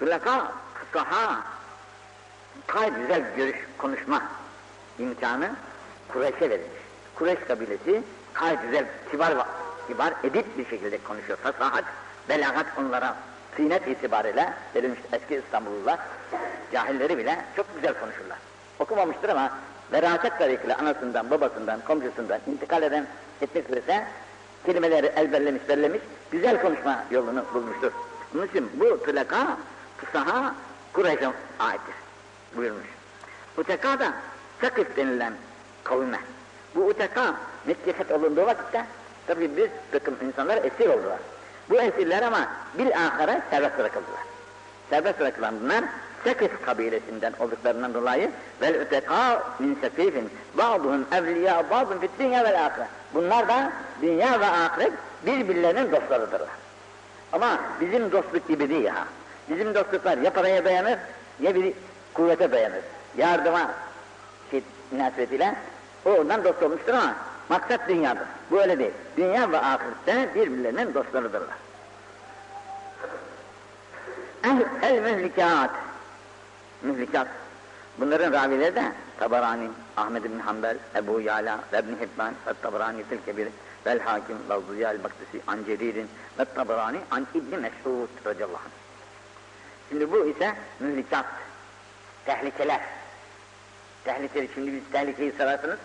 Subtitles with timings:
[0.00, 0.52] Plaka,
[0.92, 1.40] saha,
[2.68, 4.22] gayet güzel görüş, konuşma
[4.98, 5.50] imkanı
[6.08, 6.80] Kureyş'e verilmiş.
[7.14, 8.02] Kureyş kabilesi
[8.34, 9.34] gayet güzel, kibar,
[9.88, 11.38] kibar, edip bir şekilde konuşuyor.
[11.38, 11.84] Fasahat,
[12.28, 13.16] belagat onlara
[13.56, 15.98] tıynet itibariyle verilmiş eski İstanbullular,
[16.72, 18.38] cahilleri bile çok güzel konuşurlar.
[18.78, 19.50] Okumamıştır ama
[19.92, 23.06] veraset tarikıyla anasından, babasından, komşusundan intikal eden
[23.42, 24.06] etmek surese
[24.66, 27.92] kelimeleri elberlemiş, bellemiş, güzel konuşma yolunu bulmuştur.
[28.34, 29.56] Bunun için bu tülaka,
[30.04, 30.54] fısaha
[30.92, 31.94] Kureyş'e aittir
[32.56, 32.86] buyurmuş.
[33.56, 34.12] Uteka da
[34.60, 35.32] Sakif denilen
[35.84, 36.18] kavme.
[36.74, 37.34] Bu uteka
[37.66, 38.84] neticefet olunduğu vakitte
[39.26, 41.18] tabi bir takım insanlar esir oldular.
[41.70, 42.48] Bu esirler ama
[42.78, 44.20] bil ahire serbest bırakıldılar.
[44.90, 45.84] Serbest bırakılan bunlar
[46.24, 48.30] Sakif kabilesinden olduklarından dolayı
[48.62, 52.86] vel uteka min sakifin ba'duhum evliya ba'dun fit dünya vel ahire.
[53.14, 54.92] Bunlar da dünya ve ahiret
[55.26, 56.48] birbirlerinin dostlarıdırlar.
[57.32, 59.04] Ama bizim dostluk gibi değil ha.
[59.50, 60.98] Bizim dostluklar ya paraya dayanır
[61.40, 61.72] ya bir
[62.14, 62.82] kuvvete dayanır.
[63.16, 63.70] Yardıma
[64.50, 65.54] şey, münasebetiyle
[66.04, 67.14] o ondan dost olmuştur ama
[67.48, 68.26] maksat dünyadır.
[68.50, 68.92] Bu öyle değil.
[69.16, 71.56] Dünya ve ahirette birbirlerinin dostlarıdırlar.
[74.44, 75.70] El, el mühlikat.
[76.82, 77.26] Mühlikat.
[77.98, 83.18] Bunların ravileri de Tabarani, Ahmed bin Hanbel, Ebu Yala ve İbn Hibban ve Tabarani fil
[83.26, 83.48] kebir
[83.86, 88.79] vel hakim ve Ziyal Maktisi an Ceririn ve Tabarani an İbni Mes'ud radıyallahu anh.
[89.90, 91.26] Şimdi bu ise mühlikat,
[92.24, 92.80] tehlikeler.
[94.04, 95.78] Tehlikeleri şimdi biz tehlikeyi sorarsınız,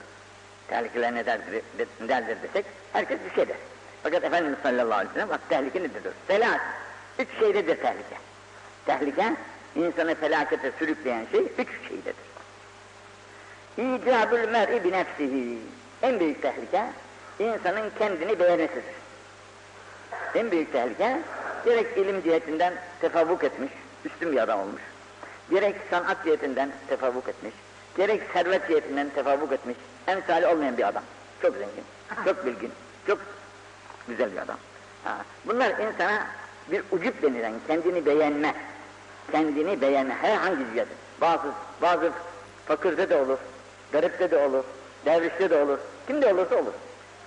[0.67, 1.61] tehlikeler nelerdir,
[2.01, 3.57] nelerdir desek herkes bir şey der.
[4.03, 6.01] Fakat Efendimiz sallallahu aleyhi ve sellem bak tehlike nedir?
[6.27, 6.59] Selat.
[7.19, 8.17] Üç şeydedir tehlike.
[8.85, 9.35] Tehlike
[9.75, 12.15] insanı felakete sürükleyen şey üç şeydedir.
[13.77, 15.57] İcabül mer'i bi nefsihi.
[16.01, 16.85] En büyük tehlike
[17.39, 18.83] insanın kendini beğenmesidir.
[20.35, 21.19] En büyük tehlike
[21.65, 23.71] gerek ilim cihetinden tefavvuk etmiş,
[24.05, 24.81] üstün bir adam olmuş.
[25.49, 27.53] Gerek sanat cihetinden tefavvuk etmiş,
[27.97, 31.03] gerek servet cihetinden tefavvuk etmiş, emsali olmayan bir adam.
[31.41, 31.83] Çok zengin,
[32.25, 32.71] çok bilgin,
[33.07, 33.19] çok
[34.07, 34.57] güzel bir adam.
[35.03, 35.17] Ha.
[35.45, 36.27] Bunlar insana
[36.71, 38.55] bir ucup denilen kendini beğenme,
[39.31, 40.87] kendini beğenme herhangi cihet.
[41.21, 41.47] Bazı,
[41.81, 42.11] bazı
[42.65, 43.37] fakirde de olur,
[43.91, 44.63] garipte de olur,
[45.05, 46.73] dervişte de olur, kimde olursa olur.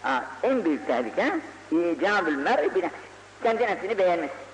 [0.03, 2.91] Ha, en büyük tehlike icabül mer'i bi
[3.43, 4.48] Kendi nefsini beğenmesi.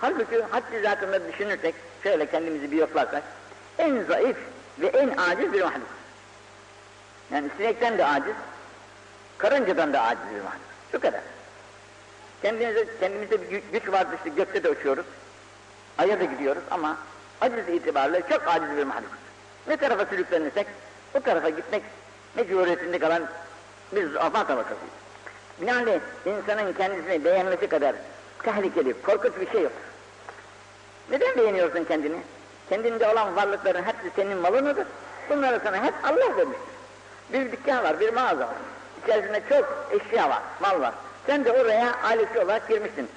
[0.00, 3.22] Halbuki haddi zatında düşünürsek, şöyle kendimizi bir yoklarsak,
[3.78, 4.36] en zayıf
[4.78, 5.88] ve en aciz bir mahluk.
[7.32, 8.34] Yani sinekten de aciz,
[9.38, 10.60] karıncadan da aciz bir mahluk.
[10.92, 11.20] Şu kadar.
[12.42, 15.06] Kendimize, kendimizde bir güç vardır işte gökte de uçuyoruz,
[15.98, 16.96] aya da gidiyoruz ama
[17.40, 19.10] aciz itibariyle çok aciz bir mahluk.
[19.68, 20.66] Ne tarafa sürüklenirsek
[21.14, 21.82] o tarafa gitmek
[22.34, 23.22] mecburiyetinde kalan
[23.92, 24.92] bir zaafa tabakasıyız.
[25.60, 27.96] Binaenaleyh insanın kendisini beğenmesi kadar
[28.42, 29.72] tehlikeli, korkunç bir şey yok.
[31.10, 32.16] Neden beğeniyorsun kendini?
[32.68, 34.86] Kendinde olan varlıkların hepsi senin malın mıdır?
[35.30, 36.76] Bunları sana hep Allah vermiştir.
[37.32, 38.54] Bir dükkan var, bir mağaza var.
[39.04, 40.94] İçerisinde çok eşya var, mal var.
[41.26, 43.08] Sen de oraya ailesi olarak girmişsin.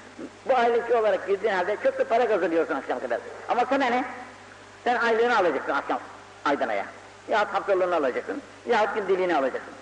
[0.46, 3.18] Bu ailesi olarak girdiğin halde çok da para kazanıyorsun akşam kadar.
[3.48, 4.04] Ama sana ne?
[4.84, 5.98] Sen aylığını alacaksın akşam
[6.44, 6.84] aydanaya.
[7.28, 9.72] Ya haftalığını alacaksın, ya diliğini alacaksın.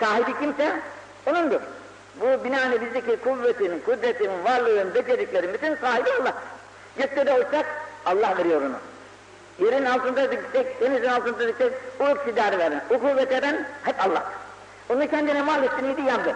[0.00, 0.80] Sahibi kimse
[1.26, 1.60] onundur.
[2.20, 6.34] Bu binaenle bizdeki kuvvetin, kudretin, varlığın, beceriklerin bütün sahibi Allah.
[6.96, 7.66] Gökte uçsak
[8.06, 8.76] Allah veriyor onu.
[9.58, 14.32] Yerin altında diksek, denizin altında diksek o iktidarı veren, o kuvvet eden hep Allah.
[14.88, 16.34] Onu kendine mal ettin yandı.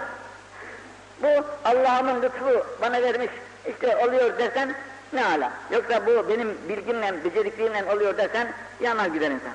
[1.22, 1.28] Bu
[1.64, 3.30] Allah'ın lütfu bana vermiş,
[3.68, 4.74] işte oluyor dersen
[5.12, 5.52] ne ala.
[5.70, 9.52] Yoksa bu benim bilgimle, becerikliğimle oluyor dersen yanar gider insan.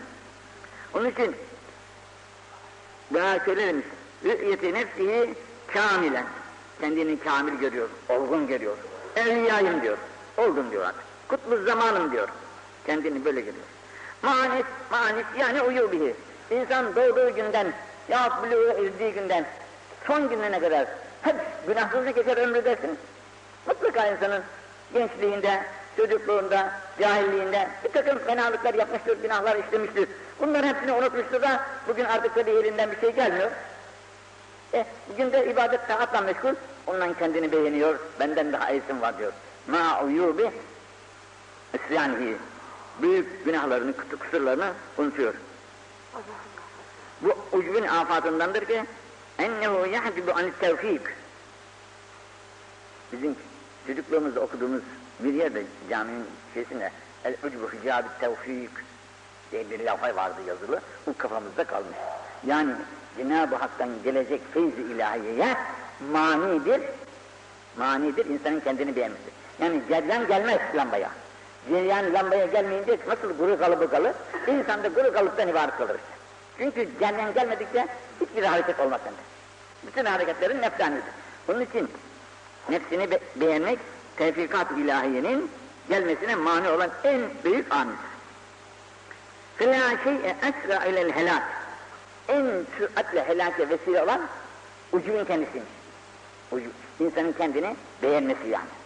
[0.93, 1.35] Onun için
[3.13, 3.85] daha şöyle demiş,
[4.23, 5.33] rü'yeti nefsihi
[5.67, 6.25] kamilen.
[6.81, 8.77] Kendini kamil görüyor, olgun görüyor.
[9.15, 9.97] Evliyayım diyor,
[10.39, 11.03] oldum diyor artık.
[11.27, 12.29] Kutlu zamanım diyor.
[12.85, 13.65] Kendini böyle görüyor.
[14.21, 16.15] Manis, manis yani uyu bihi.
[16.51, 17.73] İnsan doğduğu günden,
[18.09, 19.45] yahut buluğu ezdiği günden,
[20.07, 20.87] son gününe kadar
[21.21, 21.35] hep
[21.67, 22.97] günahsızlık geçer ömrü dersin.
[23.67, 24.43] Mutlaka insanın
[24.93, 25.63] gençliğinde,
[25.97, 30.09] çocukluğunda, cahilliğinde bir takım fenalıklar yapmıştır, günahlar işlemiştir.
[30.39, 33.51] Bunların hepsini unutmuştur da bugün artık tabii elinden bir şey gelmiyor.
[34.73, 36.53] E, bugün de ibadet taatla meşgul,
[36.87, 39.31] ondan kendini beğeniyor, benden daha iyisin var diyor.
[39.71, 40.51] Ma uyubi
[41.73, 42.37] isyanihi.
[43.01, 45.33] Büyük günahlarını, kusurlarını unutuyor.
[47.21, 48.85] Bu ucbin afatındandır ki
[49.39, 51.01] ennehu yahcibu anit tevfik.
[53.11, 53.35] Bizim
[53.87, 54.81] çocukluğumuzda okuduğumuz
[55.19, 56.91] bir yerde caminin şeysinde
[57.25, 58.71] el ucbu hicab tevfik
[59.51, 60.81] diye bir lafay vardı yazılı.
[61.07, 61.97] Bu kafamızda kalmış.
[62.45, 62.71] Yani
[63.17, 65.57] Cenab-ı Hak'tan gelecek feyz-i ilahiyeye
[66.11, 66.81] manidir,
[67.77, 69.38] manidir insanın kendini beğenmesi.
[69.58, 71.10] Yani gelen gelmez lambaya.
[71.70, 74.12] Yani lambaya gelmeyince nasıl kuru kalıbı kalır?
[74.46, 76.14] İnsan da kuru kalıptan ibaret kalır işte.
[76.58, 77.86] Çünkü cereyan gelmedikçe
[78.20, 79.18] hiçbir hareket olmaz sende.
[79.86, 81.02] Bütün hareketlerin nefsanidir.
[81.48, 81.90] Bunun için
[82.68, 83.78] nefsini be beğenmek
[84.16, 85.50] tevfikat ilahiyenin
[85.88, 88.14] gelmesine mani olan en büyük amildir.
[89.58, 91.42] فَلَا شَيْءَ اَسْرَى اِلَى helak.
[92.28, 94.20] En süratle helake vesile olan
[94.92, 95.70] ucubun kendisiymiş.
[96.52, 96.70] Ucub,
[97.00, 98.77] insanın kendini beğenmesi yani.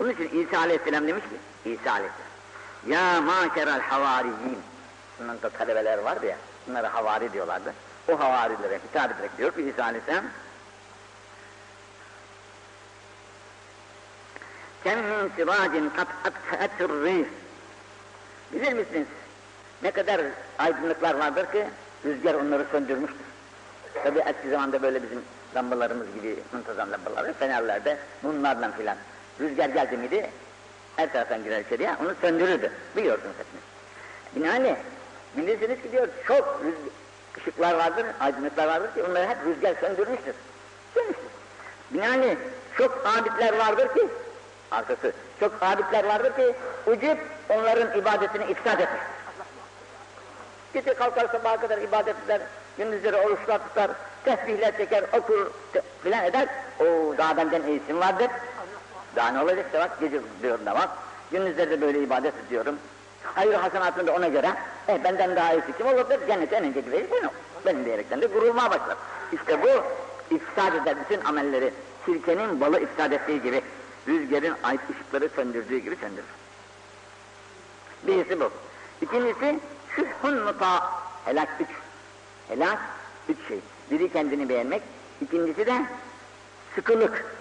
[0.00, 2.30] Bunun için İsa Aleyhisselam demiş ki, İsa Aleyhisselam,
[2.86, 4.58] Ya maşeral havariyyin.
[5.18, 6.36] Bunların da talebeler vardı ya,
[6.68, 7.74] bunlara havari diyorlardı.
[8.08, 10.24] O havarilere hitap ederek diyor ki İsa Aleyhisselam,
[14.84, 17.26] Kem min siracin kat atfe'etir rih.
[18.52, 19.06] Bilir misiniz?
[19.82, 20.20] Ne kadar
[20.58, 21.66] aydınlıklar vardır ki
[22.04, 23.20] rüzgar onları söndürmüştür.
[24.04, 25.22] Tabi eski zamanda böyle bizim
[25.56, 28.96] lambalarımız gibi muntazam lambalar, fenerlerde mumlarla filan.
[29.40, 30.30] Rüzgar geldi miydi
[30.96, 32.72] her taraftan girer içeriye onu söndürürdü.
[32.96, 33.64] Biliyorsunuz hepiniz.
[34.36, 34.76] Binaenaleyh
[35.36, 36.62] bilirsiniz ki diyor çok
[37.38, 40.34] ışıklar vardır, aydınlıklar vardır ki onları hep rüzgar söndürmüştür.
[40.94, 41.28] Söndürmüştür.
[41.90, 42.36] Binaenaleyh
[42.78, 44.08] çok abidler vardır ki
[44.70, 46.54] arkası çok abidler vardır ki
[46.86, 49.20] ucub onların ibadetini ifsad etmiştir.
[50.74, 52.40] Gece kalkar sabaha kadar ibadet eder,
[52.78, 53.90] gündüzleri oruçlar tutar,
[54.24, 55.50] tesbihler çeker, okur
[56.02, 56.48] filan eder.
[56.80, 56.84] O
[57.18, 58.28] daha benden iyisin vardır.
[59.16, 60.88] Daha ne olacak işte bak gece diyorum da bak.
[61.32, 62.76] Gündüzleri de böyle ibadet ediyorum.
[63.22, 64.54] Hayır hasenatını da ona göre,
[64.88, 66.26] eh benden daha iyisi kim olabilir?
[66.26, 67.30] Cennete en önce gideyiz benim.
[67.66, 68.96] Benim diyerekten de gururuma başlar.
[69.32, 69.68] İşte bu
[70.34, 71.72] ifsad eder bütün amelleri.
[72.06, 73.62] Sirkenin balı ifsad ettiği gibi,
[74.08, 76.24] rüzgarın ait ışıkları söndürdüğü gibi söndürür.
[78.02, 78.50] Birisi bu.
[79.02, 79.60] İkincisi,
[79.96, 80.90] şüphun muta,
[81.24, 81.68] helak üç.
[82.48, 82.78] Helak
[83.28, 83.60] üç şey.
[83.90, 84.82] Biri kendini beğenmek,
[85.20, 85.74] ikincisi de
[86.74, 87.39] sıkılık.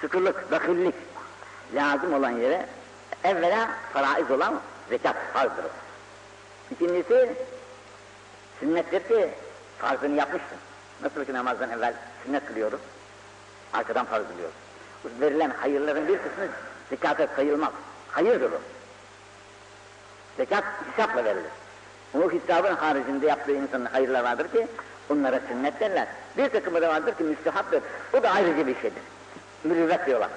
[0.00, 0.94] Sıkılık, bakillik.
[1.74, 2.66] Lazım olan yere
[3.24, 5.64] evvela faraiz olan zekat farzdır.
[6.70, 7.36] İkincisi
[8.60, 9.30] sünnettir ki
[9.78, 10.58] farzını yapmışsın.
[11.02, 11.94] Nasıl ki namazdan evvel
[12.24, 12.80] sünnet kılıyoruz,
[13.72, 14.54] arkadan farz kılıyoruz.
[15.04, 16.44] Bu verilen hayırların bir kısmı
[16.90, 17.72] zekata sayılmaz.
[18.10, 18.60] Hayırdır o.
[20.36, 21.50] Zekat hesapla verilir.
[22.14, 24.66] O hesabın haricinde yaptığı insanın hayırlar vardır ki
[25.10, 26.06] onlara sünnet derler.
[26.36, 27.82] Bir takımı da vardır ki müstehaptır.
[28.12, 29.02] O da ayrıca bir şeydir.
[29.64, 30.30] Mürüvvet diyorlar.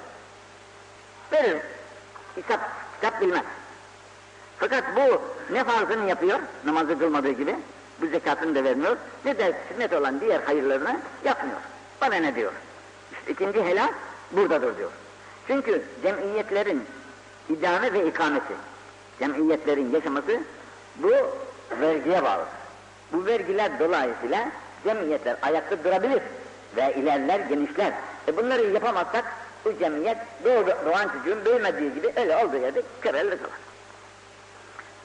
[1.31, 1.57] Verir.
[2.35, 2.59] Hesap,
[3.01, 3.43] hesap bilmez.
[4.57, 5.21] Fakat bu
[5.53, 7.55] ne farzını yapıyor, namazı kılmadığı gibi,
[8.01, 11.59] bu zekatını da vermiyor, ne de sünnet olan diğer hayırlarını yapmıyor.
[12.01, 12.51] Bana ne diyor?
[13.11, 13.89] İşte ikinci helal
[14.31, 14.91] buradadır diyor.
[15.47, 16.83] Çünkü cemiyetlerin
[17.49, 18.53] idame ve ikamesi,
[19.19, 20.39] cemiyetlerin yaşaması
[20.95, 21.11] bu
[21.81, 22.45] vergiye bağlı.
[23.13, 24.49] Bu vergiler dolayısıyla
[24.83, 26.21] cemiyetler ayakta durabilir
[26.75, 27.93] ve ilerler, genişler.
[28.27, 29.25] E bunları yapamazsak
[29.65, 33.63] bu cemiyet doğru, doğan çocuğun büyümediği gibi öyle olduğu yerde kırılır kalır.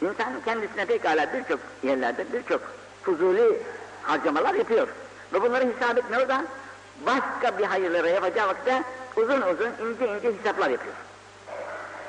[0.03, 2.61] İnsan kendisine pekala birçok yerlerde birçok
[3.03, 3.63] fuzuli
[4.03, 4.89] harcamalar yapıyor.
[5.33, 6.45] Ve bunları hesap etmiyor da
[7.07, 8.83] başka bir hayırlara yapacağı vakitte
[9.17, 10.95] uzun uzun ince ince hesaplar yapıyor.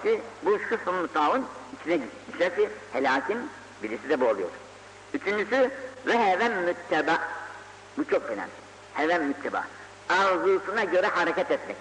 [0.03, 1.45] Ki bu şu mutavın
[1.79, 3.49] içine gitmişler ki helakin
[3.83, 4.49] birisi de bu oluyor.
[5.13, 5.71] Üçüncüsü
[6.07, 7.19] ve heven mütteba.
[7.97, 8.51] Bu çok önemli.
[8.93, 9.63] Heven mütteba.
[10.09, 11.77] Arzusuna göre hareket etmek.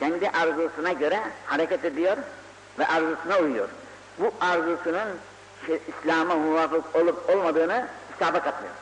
[0.00, 2.16] Kendi arzusuna göre hareket ediyor
[2.78, 3.68] ve arzusuna uyuyor.
[4.18, 5.18] Bu arzusunun
[5.66, 8.74] şey, İslam'a muvafık olup olmadığını hesaba katmıyor.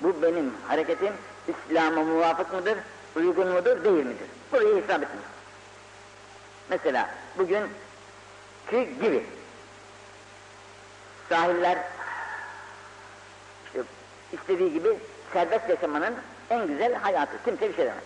[0.00, 1.12] Bu benim hareketim
[1.48, 2.78] İslam'a muvafık mıdır,
[3.16, 4.26] uygun mudur, değil midir?
[4.52, 5.24] Burayı hesap etmiyor.
[6.70, 7.62] Mesela bugün
[8.70, 9.26] ki gibi
[11.28, 11.78] sahiller
[13.66, 13.82] işte
[14.32, 14.98] istediği gibi
[15.32, 16.14] serbest yaşamanın
[16.52, 17.32] en güzel hayatı.
[17.44, 18.02] Kimse bir şey demez.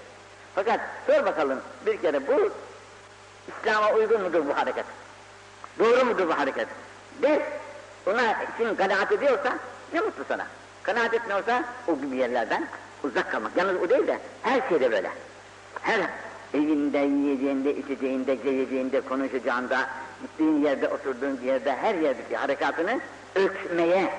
[0.54, 2.50] Fakat sor bakalım bir kere bu
[3.48, 4.84] İslam'a uygun mudur bu hareket?
[5.78, 6.68] Doğru mudur bu hareket?
[7.22, 7.42] De
[8.06, 9.58] ona için kanaat ediyorsa
[9.92, 10.46] ne mutlu sana.
[10.82, 12.68] Kanaat etmiyorsa o gibi yerlerden
[13.04, 13.56] uzak kalmak.
[13.56, 15.10] Yalnız o değil de her şeyde böyle.
[15.82, 16.00] Her
[16.54, 19.88] evinde, yiyeceğinde, içeceğinde, geleceğinde, konuşacağında,
[20.22, 23.00] gittiğin yerde, oturduğun yerde, her yerdeki harekatını
[23.34, 24.10] ölçmeye,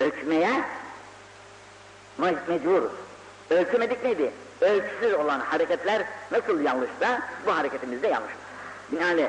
[0.00, 0.50] ölçmeye
[2.18, 2.92] mecburuz.
[3.50, 4.32] Ölçmedik miydi?
[4.60, 8.32] Ölçüsüz olan hareketler nasıl yanlışsa bu hareketimiz de yanlış.
[8.92, 9.28] Binaenaleyh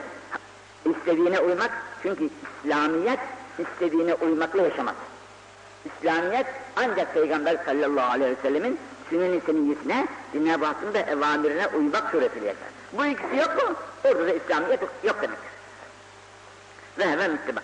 [0.85, 1.71] istediğine uymak
[2.03, 2.29] çünkü
[2.63, 3.19] İslamiyet
[3.59, 4.95] istediğine uymakla yaşamaz.
[5.85, 8.79] İslamiyet ancak Peygamber sallallahu aleyhi ve sellemin
[9.09, 12.67] sünnet-i seniyyesine, Cenab-ı Hakk'ın da evamirine uymak suretiyle yaşar.
[12.93, 13.75] Bu ikisi yok mu?
[14.03, 15.49] Orada da İslamiyet yok, yok demektir.
[16.97, 17.61] Ve hemen mütteba.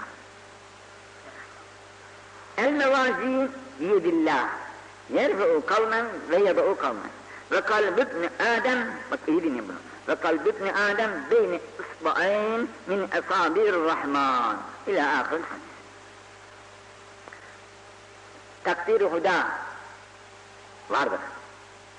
[2.58, 4.65] El mevazi biyedillah.
[5.14, 7.10] Yerfe'u kavmen ve yeda'u kavmen.
[7.52, 9.78] Ve kalbübni Adem, bak iyi dinleyin bunu.
[10.08, 14.58] ve kalbi ibni Adem beyni ısba'ayn min esabir rahman.
[14.88, 15.46] İlâ ahir hadis.
[18.64, 19.48] Takdiri huda
[20.90, 21.20] vardır.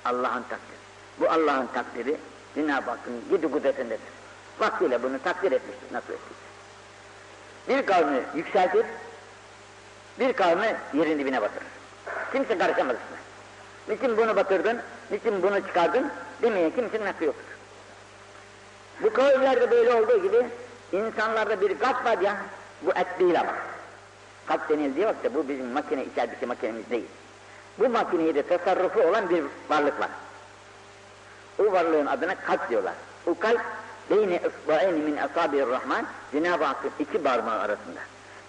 [0.04, 0.76] Allah'ın takdiri.
[1.18, 2.16] Bu Allah'ın takdiri
[2.54, 4.16] Cenab-ı Hakk'ın güdü kudretindedir.
[4.60, 6.46] Vaktiyle bunu takdir etmiştir, nasıl ettiyse.
[7.68, 8.86] Bir kavmi yükseltir,
[10.18, 11.75] bir kavmi yerin dibine batırır.
[12.32, 13.18] Kimse karışamaz üstüne.
[13.88, 16.10] Niçin bunu batırdın, niçin bunu çıkardın
[16.42, 17.56] demeye kimsenin hakkı yoktur.
[19.02, 20.46] Bu kavimlerde böyle olduğu gibi
[20.92, 22.36] insanlarda bir kalp var ya,
[22.82, 23.52] bu et değil ama.
[24.46, 27.06] Kalp denildiği vakitte bu bizim makine içerideki makinemiz değil.
[27.78, 30.08] Bu makineyi de tasarrufu olan bir varlık var.
[31.58, 32.94] O varlığın adına kalp diyorlar.
[33.26, 33.60] O kalp
[34.10, 38.00] beyni ısba'ini min asabi'ir rahman Cenab-ı Hakk'ın iki parmağı arasında.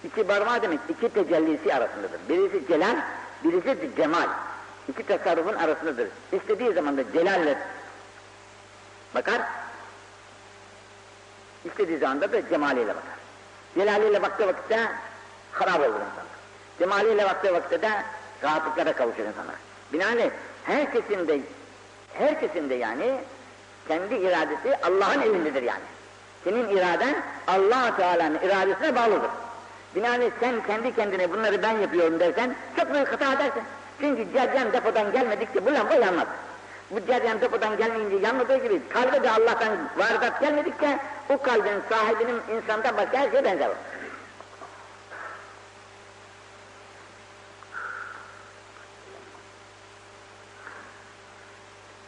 [0.03, 2.19] İki parmağı demek iki tecellisi arasındadır.
[2.29, 2.95] Birisi celal,
[3.51, 4.27] de cemal.
[4.89, 6.07] İki tasarrufun arasındadır.
[6.31, 7.57] İstediği zaman da celalle
[9.15, 9.41] bakar,
[11.65, 13.17] istediği zaman da cemaliyle bakar.
[13.75, 14.91] Celaliyle baktığı vakitte
[15.51, 16.37] harap olur insanlar.
[16.79, 17.91] Cemaliyle baktığı vakitte de
[18.43, 19.55] rahatlıklara kavuşur insanlar.
[19.93, 20.31] Binaenaleyh
[20.63, 21.39] herkesin de
[22.13, 23.19] herkesin de yani
[23.87, 25.83] kendi iradesi Allah'ın elindedir yani.
[26.43, 27.15] Senin iraden
[27.47, 29.29] allah Teala'nın iradesine bağlıdır.
[29.95, 33.63] Binaenaleyh sen kendi kendine bunları ben yapıyorum dersen çok büyük hata edersin.
[33.99, 36.27] Çünkü ceryan depodan gelmedikçe bu lamba yanmaz.
[36.91, 42.97] Bu ceryan depodan gelmeyince yanmadığı gibi kalbe de Allah'tan vardat gelmedikçe o kalbin sahibinin insandan
[42.97, 43.75] başka her şeye benzer olur.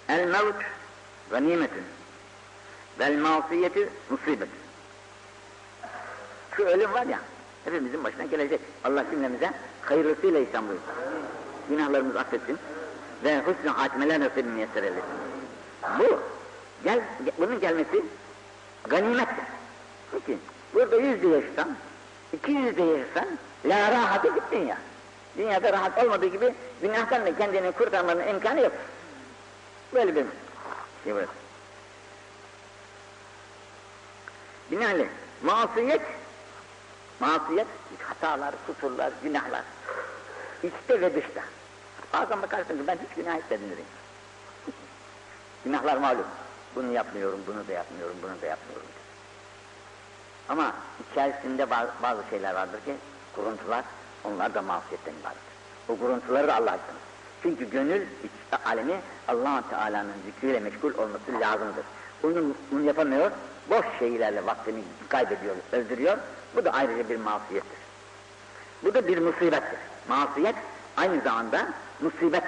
[0.09, 0.55] El mevt
[1.31, 1.83] ganimetün
[2.99, 4.49] vel masiyeti musibet.
[6.55, 7.19] Şu ölüm var ya,
[7.65, 8.61] hepimizin başına gelecek.
[8.83, 9.51] Allah cümlemize
[9.81, 10.89] hayırlısıyla ihsan buyursun.
[11.69, 12.57] Günahlarımızı affetsin
[13.23, 15.03] ve husnü hatimeler nasip müyesser eylesin.
[15.99, 16.19] Bu,
[16.83, 17.01] gel,
[17.37, 18.03] bunun gelmesi
[18.89, 19.45] ganimettir.
[20.11, 20.37] Peki,
[20.73, 21.75] burada yüzde yaşasan,
[22.33, 23.27] iki yüzde yaşasan,
[23.65, 24.77] la rahatı gittin ya.
[25.37, 28.71] Dünyada rahat olmadığı gibi, günahtan da kendini kurtarmanın imkanı yok.
[29.93, 30.25] Böyle bir
[31.03, 31.25] şey var.
[34.71, 35.07] Binaenaleyh
[35.43, 36.01] masiyet,
[37.19, 37.67] masiyet,
[38.03, 39.63] hatalar, kusurlar, günahlar.
[40.63, 41.41] İçte ve dışta.
[42.13, 43.85] Bazen bakarsın ki ben hiç günah etmedim dedim.
[45.65, 46.25] Günahlar malum.
[46.75, 48.87] Bunu yapmıyorum, bunu da yapmıyorum, bunu da yapmıyorum.
[50.49, 50.73] Ama
[51.11, 51.69] içerisinde
[52.03, 52.95] bazı şeyler vardır ki,
[53.35, 53.85] kuruntular,
[54.23, 55.53] onlar da masiyetten ibarettir.
[55.89, 57.01] O kuruntuları da Allah istemez.
[57.43, 61.85] Çünkü gönül iç alemi allah Teala'nın zikriyle meşgul olması lazımdır.
[62.23, 63.31] Bunu, bunu yapamıyor,
[63.69, 66.17] boş şeylerle vaktini kaybediyor, öldürüyor.
[66.55, 67.79] Bu da ayrıca bir masiyettir.
[68.83, 69.79] Bu da bir musibettir.
[70.07, 70.55] Masiyet
[70.97, 71.67] aynı zamanda
[72.01, 72.43] musibet.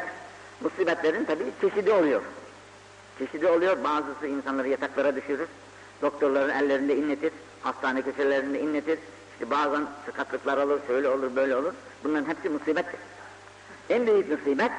[0.62, 2.22] Musibetlerin tabi çeşidi oluyor.
[3.20, 5.48] Çeşidi oluyor, bazısı insanları yataklara düşürür,
[6.02, 9.00] doktorların ellerinde inletir, hastane köşelerinde inletir,
[9.34, 11.74] işte bazen sakatlıklar olur, şöyle olur, böyle olur.
[12.04, 13.00] Bunların hepsi musibettir.
[13.90, 14.72] En büyük musibet,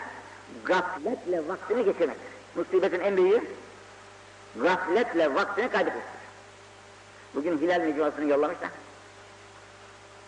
[0.64, 2.32] gafletle vaktini geçirmektir.
[2.54, 3.42] Musibetin en büyüğü,
[4.56, 6.22] gafletle vaktini kaybetmektir.
[7.34, 8.68] Bugün Hilal mecmuasını yollamış da,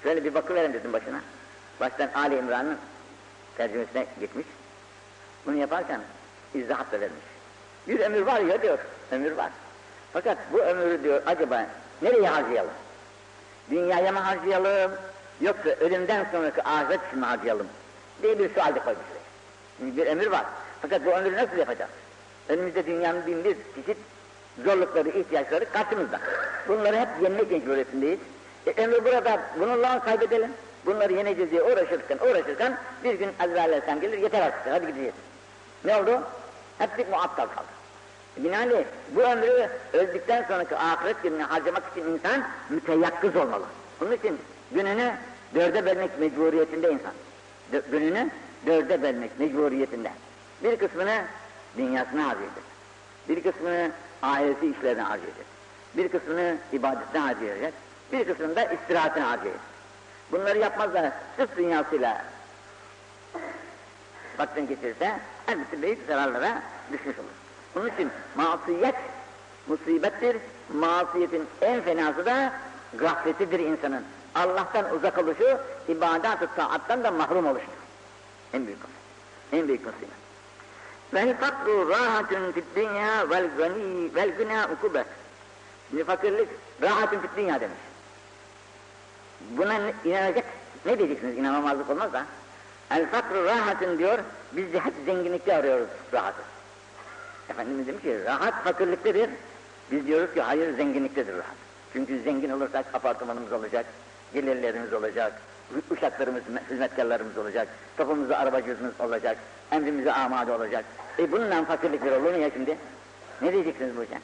[0.04, 1.20] şöyle bir bakıverin dedim başına.
[1.80, 2.78] Baştan Ali İmran'ın
[3.56, 4.46] tercümesine gitmiş.
[5.46, 6.00] Bunu yaparken
[6.54, 7.24] izahat da vermiş.
[7.88, 8.78] Bir ömür var ya diyor,
[9.10, 9.50] ömür var.
[10.12, 11.66] Fakat bu ömrü diyor acaba
[12.02, 12.72] nereye harcayalım?
[13.70, 14.92] Dünyaya mı harcayalım,
[15.40, 17.66] yoksa ölümden sonraki ahiret için mi harcayalım?
[18.22, 19.04] diye bir sual da koymuş.
[19.78, 20.44] Şimdi bir ömür var.
[20.82, 21.90] Fakat bu ömrü nasıl yapacağız?
[22.48, 23.96] Önümüzde dünyanın bin bir çeşit
[24.64, 26.20] zorlukları, ihtiyaçları karşımızda.
[26.68, 28.18] Bunları hep yenmek mecburiyetindeyiz.
[28.66, 30.50] E, ömrü burada bununla kaybedelim.
[30.86, 35.14] Bunları yeneceğiz diye uğraşırken, uğraşırken bir gün Azrail Aleyhisselam gelir, yeter artık, hadi gideceğiz.
[35.84, 36.20] Ne oldu?
[36.78, 37.66] Hepsi muattal kaldı.
[38.36, 43.64] Binaenaleyh bu ömrü öldükten sonraki ahiret gününü harcamak için insan müteyakkız olmalı.
[44.02, 44.38] Onun için
[44.72, 45.12] gününü
[45.54, 47.12] dörde bölmek mecburiyetinde insan.
[47.90, 48.30] Gününü
[48.66, 50.10] dörde bölmek mecburiyetinde.
[50.64, 51.22] Bir kısmını
[51.76, 52.64] dünyasına harcayacak.
[53.28, 53.90] Bir kısmını
[54.22, 55.46] ailesi işlerine harcayacak.
[55.96, 57.72] Bir kısmını ibadetine harcayacak.
[58.12, 59.60] Bir kısmını da istirahatine harcayacak.
[60.32, 62.24] Bunları yapmazlar sırf dünyasıyla
[64.38, 65.18] vaktin geçirirse
[65.48, 67.28] elbette büyük zararlara düşmüş olur.
[67.76, 68.94] Onun için masiyet
[69.66, 70.36] musibettir.
[70.74, 72.52] Masiyetin en fenası da
[72.94, 74.04] gafletidir insanın.
[74.34, 75.58] Allah'tan uzak oluşu,
[75.88, 77.72] ibadet-ı taattan da mahrum oluştur.
[78.52, 78.78] En büyük
[79.52, 80.08] en büyük musibet.
[81.14, 85.06] Vel fakru rahatun fid dünya vel gani vel gına ukubet.
[85.90, 86.48] Şimdi fakirlik
[86.82, 87.78] rahatun fid dünya demiş.
[89.50, 90.44] Buna inanacak
[90.86, 92.26] ne diyeceksiniz inanamazlık olmaz da.
[92.90, 94.18] El fakru rahatın diyor,
[94.52, 96.42] biz de hep zenginlikte arıyoruz rahatı.
[97.48, 99.30] Efendimiz demiş ki rahat fakirliktedir,
[99.90, 101.56] Biz diyoruz ki hayır zenginliktedir rahat.
[101.92, 103.86] Çünkü zengin olursak apartmanımız olacak,
[104.34, 105.32] gelirlerimiz olacak,
[105.90, 109.36] uşaklarımız, hizmetkarlarımız olacak, kapımızda arabacımız olacak,
[109.72, 110.84] emrimize amade olacak.
[111.18, 112.78] E bununla fakirlik bir olur mu ya şimdi?
[113.42, 114.18] Ne diyeceksiniz bu işe?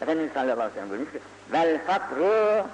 [0.00, 1.18] Efendimiz sallallahu aleyhi ve sellem buyurmuş ki,
[1.52, 2.64] vel fakru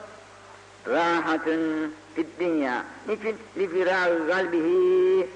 [0.89, 2.85] rahatın fid dünya.
[3.09, 3.37] Niçin?
[3.57, 5.29] Li firar kalbihi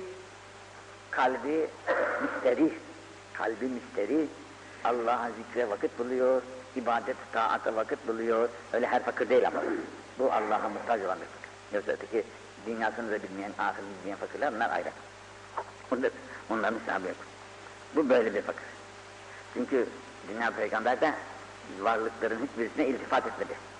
[1.12, 1.68] kalbi
[2.22, 2.72] müsterih,
[3.32, 4.26] kalbi müsterih,
[4.84, 6.42] Allah'a zikre vakit buluyor,
[6.76, 8.48] ibadet, taata vakit buluyor.
[8.72, 9.62] Öyle her fakir değil ama.
[10.18, 11.50] Bu Allah'a muhtaç olan bir fakir.
[11.72, 12.24] Yoksa öteki
[12.66, 14.88] dünyasını da bilmeyen, ahirini bilmeyen fakirler bunlar ayrı.
[15.92, 16.10] Onlar,
[16.50, 17.16] onların hesabı yok.
[17.96, 18.64] Bu böyle bir fakir.
[19.54, 19.86] Çünkü
[20.28, 21.14] dünya peygamber de
[21.80, 23.71] varlıkların hiçbirisine iltifat etmedi.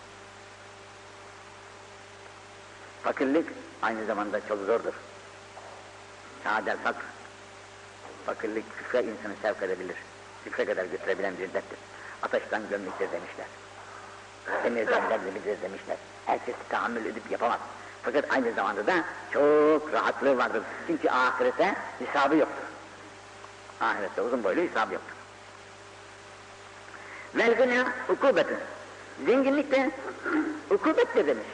[3.03, 3.47] Fakirlik
[3.83, 4.93] aynı zamanda çok zordur.
[6.45, 7.05] Sadel fakr.
[8.27, 9.97] Fakirlik küfre insanı sevk edebilir.
[10.45, 11.79] Küfre kadar götürebilen bir derttir.
[12.23, 13.47] Ateşten gömlektir demişler.
[14.65, 15.97] Demirden derlebilir demişler.
[16.27, 17.59] Herkes tahammül edip yapamaz.
[18.03, 20.63] Fakat aynı zamanda da çok rahatlığı vardır.
[20.87, 22.65] Çünkü ahirete hesabı yoktur.
[23.81, 25.17] Ahirette uzun boylu hesabı yoktur.
[27.35, 28.59] Vel gına ukubetin.
[29.27, 29.91] Zenginlik de
[30.71, 31.47] ukubettir demiş.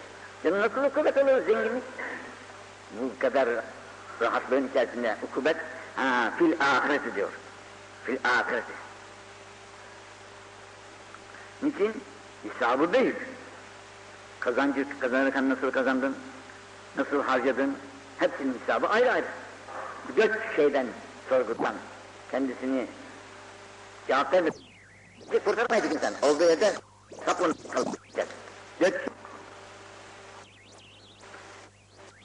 [0.45, 1.83] Yani nasıl ukubet olur zenginlik?
[3.01, 3.49] Bu kadar
[4.21, 5.57] rahatlığın içerisinde ukubet,
[5.97, 7.29] ha, fil ahireti diyor.
[8.05, 8.73] Fil ahireti.
[11.63, 12.03] Niçin?
[12.43, 13.17] Hesabı büyük.
[14.41, 16.17] Kazancı kazanırken nasıl kazandın,
[16.97, 17.77] nasıl harcadın,
[18.19, 19.27] hepsinin hesabı ayrı ayrı.
[20.17, 20.87] Göç şeyden,
[21.29, 21.75] sorgudan,
[22.31, 22.87] kendisini
[24.09, 24.55] cevap vermek.
[25.45, 26.15] Kurtarmayacak insan.
[26.23, 26.73] Olduğu yerde
[27.27, 28.29] sapın kalacak.
[28.81, 28.95] Göç.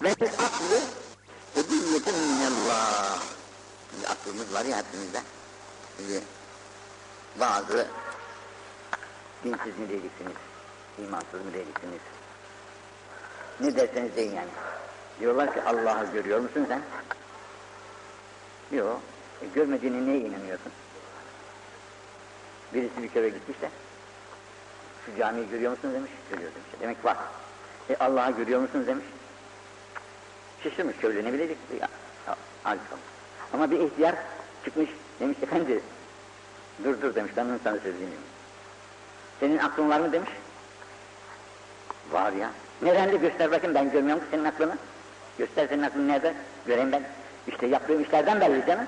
[0.04, 0.80] Ve aklı
[1.56, 3.22] hediyetin minallah.
[3.92, 5.22] Şimdi aklımız var ya hepimizde.
[5.98, 6.22] Şimdi
[7.40, 7.88] bazı
[9.44, 10.34] dinsiz mi diyeceksiniz,
[11.00, 12.02] imansız mı diyeceksiniz?
[13.60, 14.50] Ne derseniz deyin yani.
[15.20, 16.82] Diyorlar ki Allah'ı görüyor musun sen?
[18.78, 19.02] Yok.
[19.42, 20.72] E, görmediğine neye inanıyorsun?
[22.74, 23.70] Birisi bir kere gitmiş de
[25.06, 26.12] şu camiyi görüyor musun demiş.
[26.30, 26.70] Görüyor demiş.
[26.82, 27.18] Demek var.
[27.90, 29.06] E Allah'ı görüyor musunuz demiş.
[30.64, 31.88] Şaşırmış köylü ne bilecek ya.
[32.28, 32.78] ya
[33.54, 34.16] Ama bir ihtiyar
[34.66, 35.82] çıkmış demiş efendi
[36.84, 38.28] dur dur demiş ben sana söz dinliyorum.
[39.40, 40.30] Senin aklın var mı demiş.
[42.12, 42.52] Var ya.
[42.82, 44.78] Nerede göster bakayım ben görmüyorum ki senin aklını.
[45.38, 46.34] Göster senin aklın nerede?
[46.68, 47.04] Göreyim ben.
[47.48, 48.86] İşte yaptığım işlerden belli canım.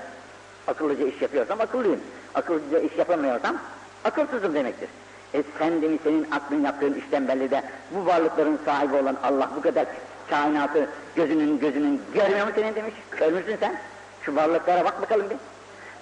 [0.67, 2.01] Akıllıca iş yapıyorsam akıllıyım.
[2.35, 3.57] Akıllıca iş yapamıyorsam
[4.03, 4.89] akılsızım demektir.
[5.33, 9.51] E sen de mi senin aklın yaptığın işten belli de bu varlıkların sahibi olan Allah
[9.55, 9.85] bu kadar
[10.29, 12.93] kainatı gözünün gözünün görmüyor mu senin demiş.
[13.19, 13.75] Görmüşsün sen.
[14.21, 15.37] Şu varlıklara bak bakalım bir.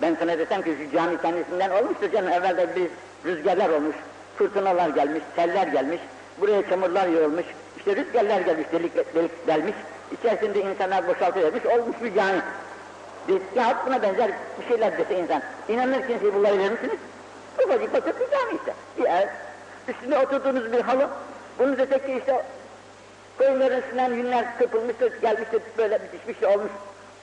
[0.02, 2.32] Ben sana desem ki şu cami kendisinden olmuştur canım.
[2.32, 2.90] Evvelde bir
[3.26, 3.96] rüzgarlar olmuş,
[4.38, 6.00] fırtınalar gelmiş, seller gelmiş,
[6.42, 7.46] buraya çamurlar yığılmış,
[7.78, 9.76] işte rüzgarlar gelmiş, delik, delik delmiş,
[10.12, 12.42] içerisinde insanlar boşaltılmış, olmuş bir cami.
[13.56, 14.32] Ya buna benzer
[14.62, 16.98] bir şeyler dese insan, inanır kimseyi bulabilir misiniz?
[17.66, 19.28] Ufacık basit bir cami işte, bir ev,
[19.88, 21.10] üstünde oturduğunuz bir halı,
[21.60, 22.46] bunun öteki işte
[23.38, 26.72] koyunların üstünden yünler kırpılmıştır, gelmiştir, böyle bitişmiş şey olmuş.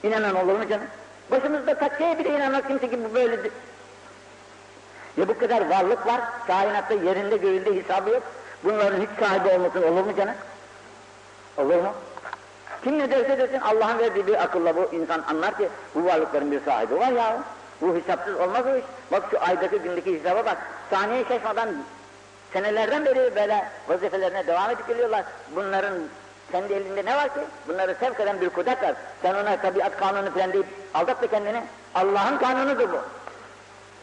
[0.03, 0.87] İnanan olur mu canım?
[1.31, 3.51] Başımızda kaç şeye bile inanmaz kimse ki bu böyledir.
[5.17, 8.23] Ya bu kadar varlık var, kainatta yerinde göğünde hesabı yok.
[8.63, 10.35] Bunların hiç sahibi olmasın olur mu canım?
[11.57, 11.93] Olur mu?
[12.83, 16.61] Kim ne derse desin Allah'ın verdiği bir akılla bu insan anlar ki bu varlıkların bir
[16.65, 17.37] sahibi var ya.
[17.81, 18.83] Bu hesapsız olmaz o iş.
[19.11, 20.57] Bak şu aydaki gündeki hesaba bak.
[20.89, 21.69] Saniye şaşmadan
[22.53, 25.25] senelerden beri böyle vazifelerine devam edip geliyorlar.
[25.55, 25.93] Bunların
[26.51, 27.39] kendi elinde ne var ki?
[27.67, 28.93] Bunları sevk eden bir kudret var.
[29.21, 31.63] Sen ona tabiat kanunu falan deyip aldatma kendini.
[31.95, 32.99] Allah'ın kanunudur bu.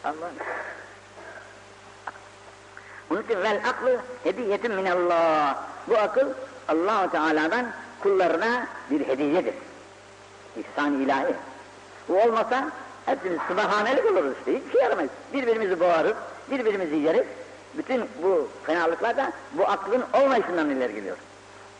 [0.03, 0.33] Allah'ın.
[3.09, 5.55] Bunun için vel aklı hediyetin minallah.
[5.87, 6.27] Bu akıl
[6.67, 7.65] allah Teala'dan
[7.99, 9.53] kullarına bir hediyedir.
[10.57, 11.33] İhsan ilahi.
[12.09, 12.69] Bu olmasa
[13.05, 14.57] hepimiz sıbahanelik oluruz işte.
[14.57, 15.11] Hiçbir şey yaramayız.
[15.33, 16.13] Birbirimizi boğarız,
[16.51, 17.25] birbirimizi yeriz.
[17.77, 21.17] Bütün bu fenalıklar da bu aklın olmayışından ileri geliyor.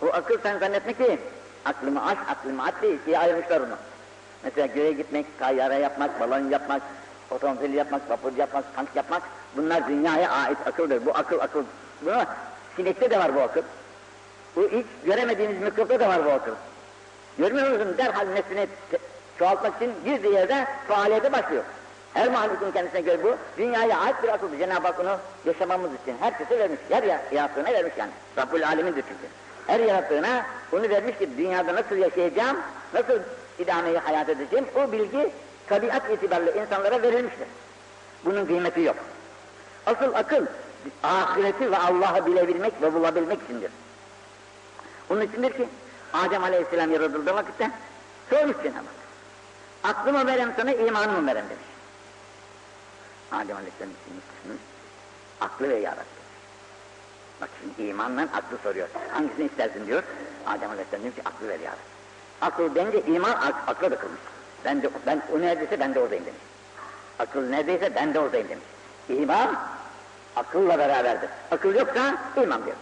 [0.02, 1.20] Bu akıl sen zannetme ki
[1.66, 3.76] aklımı aç, aklımı at diye ikiye ayırmışlar onu.
[4.44, 6.82] Mesela göğe gitmek, tayyare yapmak, balon yapmak,
[7.32, 9.22] otomobil yapmak, vapur yapmak, tank yapmak
[9.58, 11.06] bunlar dünyaya ait akıldır.
[11.06, 11.64] Bu akıl akıl.
[12.02, 12.26] Buna
[12.76, 13.62] sinekte de var bu akıl.
[14.56, 16.52] Bu hiç göremediğimiz mikropta da var bu akıl.
[17.38, 17.96] Görmüyor musun?
[17.98, 18.68] Derhal neslini
[19.40, 21.64] çoğaltmak için girdiği yerde faaliyete başlıyor.
[22.14, 24.58] Her mahlukun kendisine göre bu dünyaya ait bir akıldır.
[24.58, 26.80] Cenab-ı Hak onu yaşamamız için herkese vermiş.
[26.90, 28.12] Her yarattığına vermiş yani.
[28.38, 29.34] Rabbül Alemin'dir çünkü.
[29.68, 32.58] Her yarattığına bunu vermiş ki dünyada nasıl yaşayacağım,
[32.94, 33.20] nasıl
[33.60, 35.32] idameyi hayat edeceğim o bilgi
[35.68, 37.48] tabiat itibariyle insanlara verilmiştir.
[38.26, 38.96] Bunun kıymeti yok.
[39.86, 40.46] Asıl akıl
[41.04, 43.72] ahireti ve Allah'ı bilebilmek ve bulabilmek içindir.
[45.10, 45.68] Onun içindir ki
[46.14, 47.72] Adem Aleyhisselam yaratıldığı vakitte
[48.30, 49.00] sormuş Cenab-ı Hak.
[49.84, 51.69] Aklı mı verem sana, iman mı verem demiş.
[53.32, 54.60] Adem Aleyhisselam için
[55.42, 56.20] aklı ve yarattı.
[57.42, 58.88] Bak şimdi imanla aklı soruyor.
[59.12, 60.04] Hangisini istersin diyor.
[60.48, 61.76] Adem Aleyhisselam demiş ki aklı ver ya
[62.42, 64.20] Akıl deyince iman ak akla da kılmış.
[64.66, 66.42] Ben de, ben, o neredeyse ben de oradayım demiş.
[67.20, 68.66] Akıl neredeyse ben de oradayım demiş.
[69.10, 69.56] İman
[70.36, 71.30] akılla beraberdir.
[71.52, 72.76] Akıl yoksa iman diyor.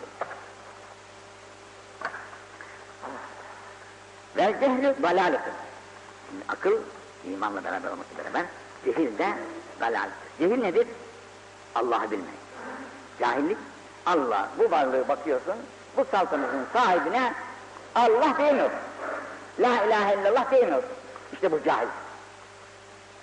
[4.37, 5.53] Ve cehlü dalalıktır.
[6.29, 6.77] Şimdi akıl
[7.25, 8.45] imanla beraber olması beraber
[8.85, 9.27] cehil de
[9.79, 10.26] dalalıktır.
[10.39, 10.87] Cehil nedir?
[11.75, 12.37] Allah'ı bilmek.
[13.19, 13.57] Cahillik
[14.05, 15.55] Allah bu varlığı bakıyorsun
[15.97, 17.33] bu saltanatın sahibine
[17.95, 18.71] Allah diyemiyor.
[19.59, 20.83] La ilahe illallah diyemiyor.
[21.33, 21.87] İşte bu cahil.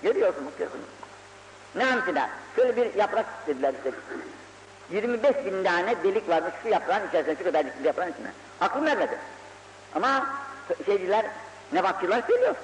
[0.02, 0.80] Görüyorsun bakıyorsun.
[1.74, 2.30] Ne amcına?
[2.56, 3.90] Şöyle bir yaprak dediler işte.
[4.90, 8.28] 25 bin tane delik varmış şu yaprağın içerisinde, şu kadarcık bir yaprağın içinde.
[8.60, 9.18] Aklım vermedi.
[9.94, 10.26] Ama
[10.86, 11.26] şeyciler,
[11.72, 12.54] nebatçılar söylüyor.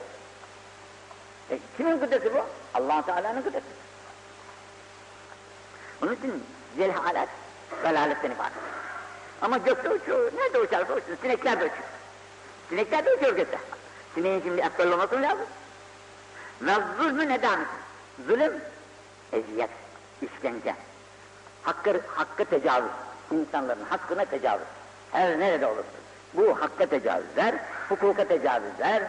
[1.51, 2.39] E, kimin kudreti bu?
[2.75, 3.67] allah Teala'nın kudreti.
[6.03, 6.45] Onun için
[6.77, 7.29] celhalet,
[7.85, 8.53] velaletten ibaret.
[9.43, 11.89] Ama gökte uçuyor, nerede uçarsa uçsun, sinekler de uçuyor.
[12.69, 13.59] Sinekler de uçuyor gökte.
[14.15, 15.47] Sineğin şimdi akıllı olması lazım.
[16.63, 17.67] Ve zulmü nedamet.
[18.27, 18.53] Zulüm,
[19.33, 19.71] eziyet,
[20.23, 20.75] işkence.
[21.63, 22.91] Hakkı, hakkı tecavüz,
[23.31, 24.67] insanların hakkına tecavüz.
[25.13, 25.89] Her nerede olursa.
[26.35, 27.55] Bu hakka tecavüzler,
[27.89, 29.03] hukuka tecavüzler,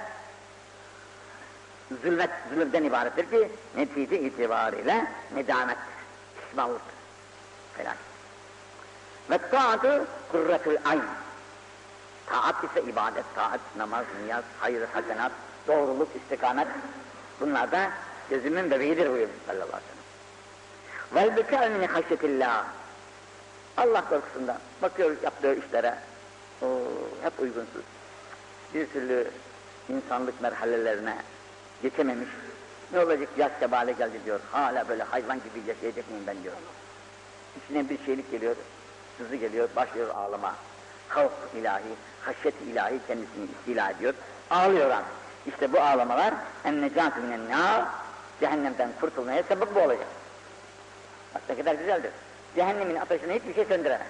[2.03, 5.77] zulmet, zulümden ibarettir ki netice itibariyle nedamet,
[6.51, 6.93] pişmanlıktır.
[7.77, 8.01] Felaket.
[9.29, 11.03] Ve taatı kurretül ayn.
[12.25, 15.31] Taat ise ibadet, taat, namaz, niyaz, hayır, hasenat,
[15.67, 16.67] doğruluk, istikamet.
[17.39, 17.91] Bunlar da
[18.29, 19.83] gözümün bebeğidir buyurmuş sallallahu aleyhi
[21.15, 21.29] ve sellem.
[21.29, 22.65] Vel bükâ.
[23.77, 25.97] Allah korkusundan bakıyor yaptığı işlere,
[26.61, 26.67] o
[27.21, 27.83] hep uygunsuz.
[28.73, 29.31] Bir türlü
[29.89, 31.17] insanlık merhalelerine
[31.81, 32.29] geçememiş.
[32.93, 34.39] Ne olacak yaş kebale geldi diyor.
[34.51, 36.53] Hala böyle hayvan gibi yaşayacak mıyım ben diyor.
[37.57, 38.55] İçine bir şeylik geliyor,
[39.17, 40.55] sızı geliyor, başlıyor ağlama.
[41.09, 44.13] Havf ilahi, haşyet ilahi kendisini istila ediyor.
[44.49, 45.11] Ağlıyor artık.
[45.45, 46.33] İşte bu ağlamalar
[46.65, 47.85] en necat minen nar
[48.39, 50.07] cehennemden kurtulmaya sebep bu olacak.
[51.35, 52.11] Bak ne kadar güzeldir.
[52.55, 54.07] Cehennemin ateşini hiçbir şey söndüremez.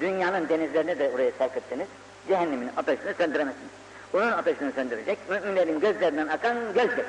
[0.00, 1.86] Dünyanın denizlerini de oraya sevk etseniz
[2.28, 3.70] cehennemin ateşini söndüremezsiniz.
[4.14, 7.04] Onun ateşini söndürecek, müminlerin gözlerinden akan gözdir.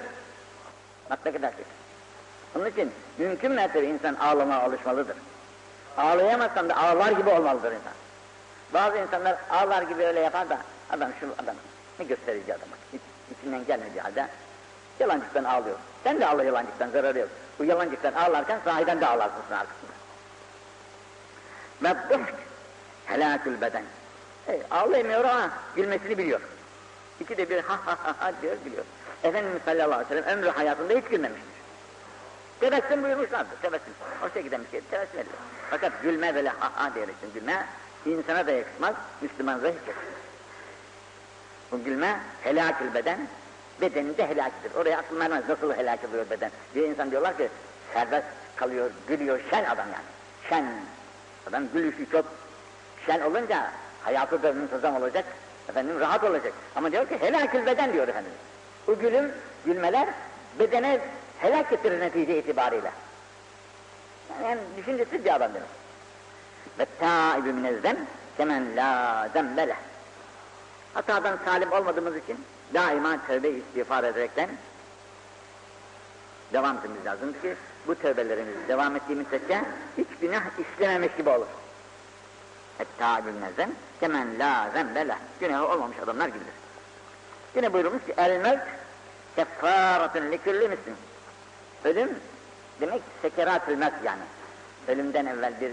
[1.09, 1.53] Ne kadar güzel.
[2.55, 5.17] Onun için mümkün mertebe insan ağlamaya alışmalıdır.
[5.97, 7.93] Ağlayamazsan da ağlar gibi olmalıdır insan.
[8.73, 10.57] Bazı insanlar ağlar gibi öyle yapar da
[10.89, 11.55] adam şu adam
[11.99, 12.69] ne gösterici adam
[13.31, 14.27] içinden gelmediği halde
[14.99, 15.77] yalancıktan ağlıyor.
[16.03, 17.29] Sen de ağla yalancıktan zararı yok.
[17.59, 19.91] Bu yalancıktan ağlarken sahiden de ağlarsın arkasında.
[21.83, 22.33] Ve buhk
[23.05, 23.83] helâkül beden.
[24.47, 26.41] E, ağlayamıyor ama gülmesini biliyor.
[27.19, 28.85] İki de bir ha ha ha ha diyor biliyor.
[29.23, 31.49] Efendimiz sallallahu aleyhi ve sellem ömrü hayatında hiç gülmemiştir.
[32.59, 33.93] Tebessüm buyurmuşlardır, tebessüm.
[34.25, 35.35] O şekilde bir şey, tebessüm edilir.
[35.69, 37.65] Fakat gülme böyle ha ha diyerek gülme,
[38.05, 40.13] insana da yakışmaz, Müslümanlara hiç yakışmaz.
[41.71, 43.19] Bu gülme helakül beden,
[43.81, 44.75] bedenin de helakidir.
[44.75, 46.51] Oraya aklım ermez, nasıl helak oluyor beden?
[46.75, 47.49] Bir insan diyorlar ki,
[47.93, 50.05] serbest kalıyor, gülüyor, şen adam yani.
[50.49, 50.65] Şen,
[51.49, 52.25] adam gülüşü çok
[53.05, 53.71] şen olunca
[54.03, 55.25] hayatı da muntazam olacak,
[55.69, 56.53] efendim rahat olacak.
[56.75, 58.31] Ama diyor ki helakül beden diyor efendim.
[58.89, 59.31] O gülüm,
[59.65, 60.09] gülmeler
[60.59, 60.99] bedene
[61.39, 62.91] helak getirir netice itibariyle.
[64.43, 65.69] Yani, düşüncesiz bir adam demek.
[66.79, 67.97] Ve taibü minezzem
[68.37, 69.75] kemen la zembeleh.
[70.93, 74.49] Hatadan salim olmadığımız için daima tövbe istiğfar ederekten
[76.53, 77.55] devam etmemiz lazım ki
[77.87, 79.63] bu tövbelerimiz devam ettiği müddetçe
[79.97, 81.47] hiç günah işlememiş gibi olur.
[82.79, 85.17] Et-taibü minezzem kemen la zembeleh.
[85.39, 86.53] Günahı olmamış adamlar gibidir.
[87.55, 88.78] Yine buyurmuş ki el mevt
[89.39, 90.95] keffaratun likulli müslim.
[91.85, 92.09] Ölüm
[92.81, 94.21] demek sekeratül mevt yani.
[94.87, 95.71] Ölümden evvel bir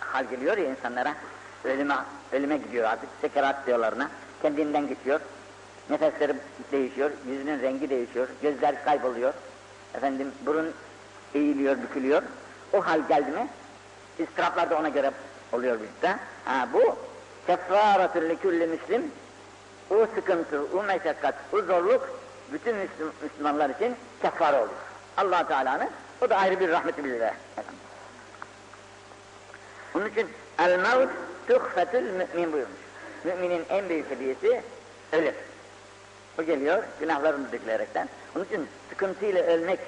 [0.00, 1.14] hal geliyor ya insanlara.
[1.64, 1.94] Ölüme,
[2.32, 3.08] ölüme gidiyor artık.
[3.20, 4.10] Sekerat diyorlarına.
[4.42, 5.20] Kendinden geçiyor.
[5.90, 6.34] Nefesleri
[6.72, 7.10] değişiyor.
[7.26, 8.28] Yüzünün rengi değişiyor.
[8.42, 9.34] Gözler kayboluyor.
[9.94, 10.74] Efendim burun
[11.34, 12.22] eğiliyor, bükülüyor.
[12.72, 13.48] O hal geldi mi?
[14.18, 15.10] İstiraplar da ona göre
[15.52, 16.16] oluyor bizde.
[16.44, 16.96] Ha bu
[17.46, 19.10] keffaratül likulli müslim
[19.90, 22.08] o sıkıntı, o meşakkat, o zorluk
[22.52, 24.78] bütün Müslüm, Müslümanlar için keffare oluyor.
[25.16, 27.34] allah Teala'nın o da ayrı bir rahmeti bilirler.
[29.94, 31.10] Onun için el mevt
[31.48, 32.78] tuhfetül mümin buyurmuş.
[33.24, 34.62] Müminin en büyük hediyesi
[35.12, 35.34] ölüm.
[36.38, 38.08] O geliyor günahlarını dökülerekten.
[38.36, 39.80] Onun için sıkıntıyla ölmek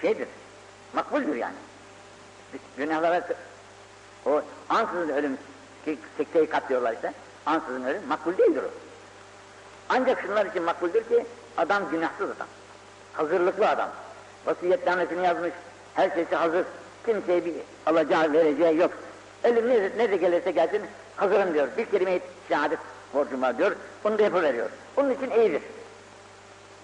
[0.00, 0.28] şeydir,
[0.92, 1.54] makbuldür yani.
[2.76, 3.22] Günahlara
[4.26, 5.38] O ansızın ölüm,
[6.16, 7.12] sekteyi katlıyorlar işte,
[7.46, 8.70] ansızın ölüm makbul değildir o.
[9.88, 12.46] Ancak şunlar için makbuldür ki adam günahsız adam.
[13.12, 13.88] Hazırlıklı adam.
[14.46, 15.52] Vasiyetnamesini yazmış.
[15.94, 16.64] Her şeysi hazır.
[17.06, 17.54] Kimseye bir
[17.86, 18.90] alacağı vereceği yok.
[19.44, 20.82] Ölüm ne, ne de gelirse gelsin
[21.16, 21.68] hazırım diyor.
[21.78, 22.78] Bir kelime şehadet
[23.14, 23.76] borcum var diyor.
[24.04, 24.70] Bunu da yapıveriyor.
[24.96, 25.62] Bunun için iyidir.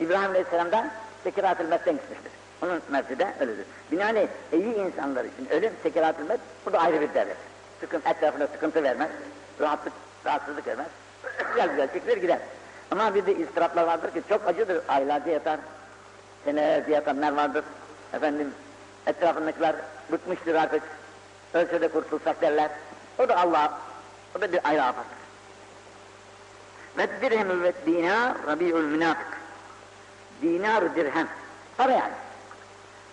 [0.00, 0.90] İbrahim Aleyhisselam'dan
[1.24, 2.32] sekirat-ül metten gitmiştir.
[2.62, 3.64] Onun mersi de öyledir.
[3.92, 7.36] Binaenaleyh iyi insanlar için ölüm sekirat-ül met bu da ayrı bir devlet.
[7.80, 9.10] Sıkıntı, etrafına sıkıntı vermez.
[9.60, 9.92] Rahatlık,
[10.26, 10.86] rahatsızlık vermez.
[11.48, 12.38] güzel güzel çekilir gider.
[12.90, 14.82] Ama bir de istiraplar vardır ki çok acıdır.
[14.88, 15.60] Aylarca yatar,
[16.44, 17.64] senelerce yatanlar vardır.
[18.12, 18.54] Efendim
[19.06, 19.76] etrafındakiler
[20.12, 20.82] bıkmıştır artık.
[21.54, 22.70] Ölse de kurtulsak derler.
[23.18, 23.78] O da Allah,
[24.36, 25.04] o da bir ayrı afet.
[26.98, 29.38] Ve dirhemü ve dinar rabi'ül münafık.
[30.42, 31.28] Dinar dirhem.
[31.76, 32.12] Para yani.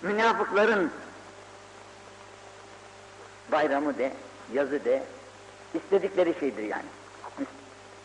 [0.01, 0.91] Münafıkların
[3.51, 4.13] bayramı de,
[4.53, 5.03] yazı de,
[5.73, 6.85] istedikleri şeydir yani.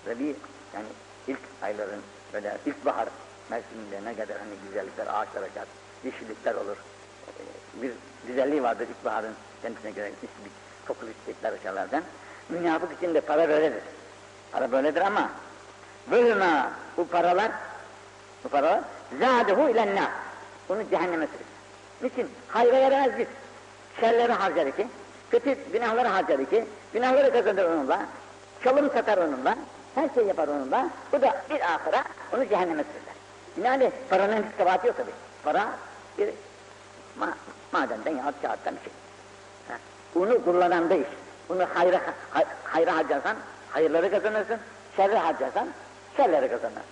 [0.06, 0.37] Rabi
[0.74, 0.87] yani
[1.31, 2.01] ilk ayların
[2.33, 3.09] böyle ilkbahar
[3.51, 5.64] mevsiminde ne kadar hani güzellikler, ağaçlar açar,
[6.05, 6.77] yeşillikler olur.
[6.77, 7.93] Ee, bir
[8.27, 10.51] güzelliği vardır ilkbaharın kendisine göre bir
[10.88, 12.03] kokulu çiçekler açarlardan.
[12.49, 13.83] Münafık için de para böyledir.
[14.53, 15.31] Para böyledir ama
[16.11, 16.37] böyle
[16.97, 17.53] bu paralar
[18.45, 18.81] bu paralar
[19.21, 20.11] zâdehu ilennâ
[20.69, 21.47] onu cehenneme sürür.
[22.03, 22.31] Niçin?
[22.49, 23.27] Hayra yaramaz biz.
[24.01, 24.87] Şerleri harcar iki,
[25.31, 28.07] kötü günahları harcar iki, günahları kazanır onunla,
[28.64, 29.57] çalım satar onunla,
[29.94, 33.14] her şey yapar onunla, bu da bir ahıra onu cehenneme sürler.
[33.68, 35.11] Yani paranın hiç kabahati yok tabi.
[35.44, 35.68] Para
[36.18, 36.29] bir
[37.18, 37.29] ma
[37.72, 38.92] madenden ya kağıttan bir şey.
[39.68, 39.74] Ha.
[40.16, 41.07] Onu kullananda iş.
[41.48, 42.00] Bunu hayra,
[42.31, 43.37] hay, hayra harcarsan
[43.70, 44.59] hayırları kazanırsın,
[44.96, 45.68] şerri harcarsan
[46.16, 46.83] şerleri kazanırsın.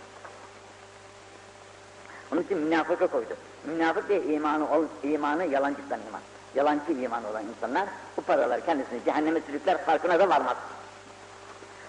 [2.32, 3.36] Onun için münafıka koydu.
[3.64, 6.20] Münafık diye imanı, ol, imanı yalancıktan iman.
[6.54, 10.56] Yalancı iman olan insanlar bu paralar kendisini cehenneme sürükler farkına da varmaz.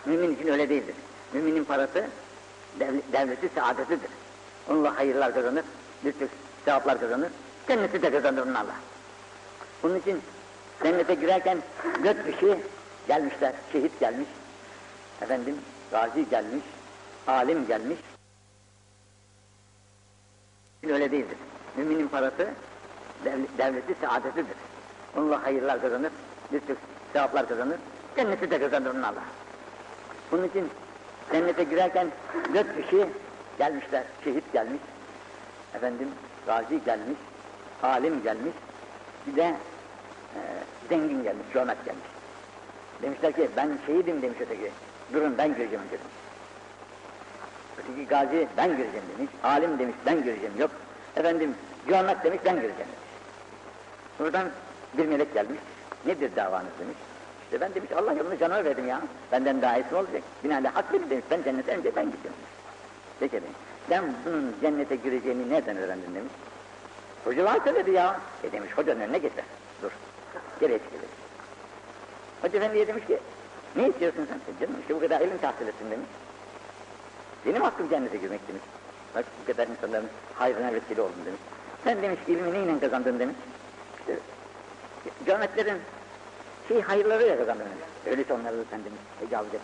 [0.06, 0.96] Mümin için öyle değildir.
[1.34, 2.08] Müminin parası
[3.14, 4.10] devleti saadetidir.
[4.70, 5.64] Onunla hayırlar kazanır,
[6.06, 6.30] birçok
[6.66, 7.30] sevaplar kazanır,
[7.68, 8.76] cenneti de kazanır onlarla.
[9.84, 10.22] Bunun için
[10.84, 11.58] cennete girerken
[12.04, 12.60] dört kişi
[13.08, 14.28] gelmişler, şehit gelmiş,
[15.22, 15.56] efendim
[15.92, 16.64] gazi gelmiş,
[17.28, 18.00] alim gelmiş.
[20.84, 21.38] Öyle değildir.
[21.78, 22.50] Müminin parası
[23.58, 24.56] devleti saadetidir.
[25.18, 26.12] Onunla hayırlar kazanır,
[26.54, 26.78] birçok
[27.14, 27.78] sevaplar kazanır,
[28.16, 29.22] cenneti de kazanır onlarla.
[30.32, 30.70] Bunun için
[31.32, 32.08] cennete girerken
[32.54, 33.06] dört kişi
[33.58, 34.82] gelmişler, şehit gelmiş,
[35.76, 36.08] efendim
[36.46, 37.18] gazi gelmiş,
[37.84, 38.54] alim gelmiş,
[39.28, 39.56] bir de
[40.36, 40.40] e,
[40.90, 42.06] zengin gelmiş, cömert gelmiş.
[43.02, 44.72] Demişler ki ben şehidim demiş öteki,
[45.14, 46.06] durun ben göreceğim demiş.
[47.78, 49.96] Öteki gazi ben göreceğim demiş, alim demiş.
[50.06, 50.72] Ben göreceğim, yok.
[51.16, 51.56] Efendim
[51.88, 52.40] cömert demiş.
[52.46, 53.10] Ben göreceğim demiş.
[54.20, 54.50] Buradan
[54.94, 55.60] bir melek gelmiş,
[56.06, 56.72] nedir davanız?
[56.80, 56.98] demiş.
[57.50, 59.02] İşte ben demiş Allah yolunu canıma verdim ya.
[59.32, 60.24] Benden daha iyisi olacak.
[60.44, 61.26] Binaenle haklı demiş.
[61.32, 62.40] Ben cennete önce ben gidiyorum.
[63.20, 63.58] Peki demiş.
[63.90, 66.32] Sen bunun cennete gireceğini nereden öğrendin demiş.
[67.26, 68.20] Hocalar söyledi ya.
[68.44, 69.44] E demiş hocanın önüne getir.
[69.82, 69.92] Dur.
[70.60, 71.10] Geriye çekilir.
[72.42, 73.20] Hoca efendiye demiş ki
[73.76, 74.36] ne istiyorsun sen?
[74.36, 76.08] E canım işte bu kadar ilim tahsil etsin demiş.
[77.46, 78.64] Benim hakkım cennete girmek demiş.
[79.16, 81.40] Bak bu kadar insanların hayrına vesile oldum demiş.
[81.84, 83.36] Sen demiş ilmi neyle kazandın demiş.
[84.00, 84.20] İşte
[85.26, 85.78] cömertlerin
[86.70, 87.66] şey hayırlarıyla kazandın.
[88.06, 89.60] Öyleyse onları da sen demiş etme.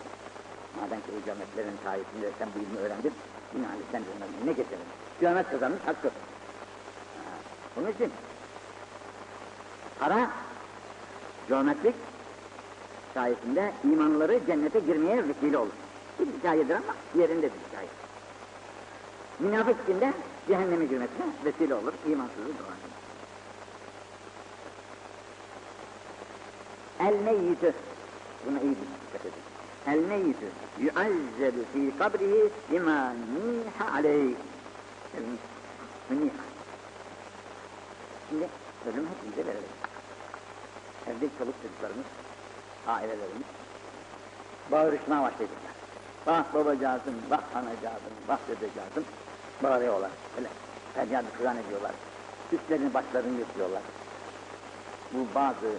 [0.81, 3.13] Madem ki bu cömertlerin sayesinde sen bu ilmi öğrendin,
[3.55, 4.85] binaenli sen de onların ne getirdin?
[5.21, 6.09] Cömert kazanmış hakkı.
[7.75, 8.11] Bunun için
[9.99, 10.29] para,
[11.47, 11.95] cömertlik
[13.13, 15.71] sayesinde imanları cennete girmeye vesile olur.
[16.19, 17.87] Bir hikayedir ama yerinde bir hikaye.
[19.39, 20.13] Münafık için de
[20.47, 22.94] cehenneme girmesine vesile olur, imansızlığı doğar.
[27.05, 27.73] El meyyitü,
[28.45, 29.43] buna iyi bir dikkat edin.
[29.87, 30.45] El meyyitü
[30.79, 34.35] yuazzebu fi kabrihi lima niha aleyh.
[36.09, 36.43] Niha.
[38.29, 38.49] Şimdi
[38.85, 39.75] ölüm hepimize verilir.
[41.07, 42.05] Evde çoluk çocuklarımız,
[42.87, 43.47] ailelerimiz
[44.71, 45.75] bağırışmaya başlayacaklar.
[46.27, 49.03] Bak babacağızım, bak anacağızım, bak dedecağızım
[49.63, 50.11] bağırıyorlar.
[50.37, 50.47] Öyle
[50.93, 51.91] feryadı kıran ediyorlar.
[52.51, 53.81] Üstlerini başlarını yırtıyorlar.
[55.13, 55.71] Bu bazı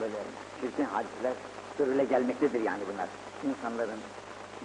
[0.00, 0.14] böyle
[0.60, 1.32] çirkin hadiseler
[1.76, 3.08] sürüle gelmektedir yani bunlar.
[3.50, 4.00] İnsanların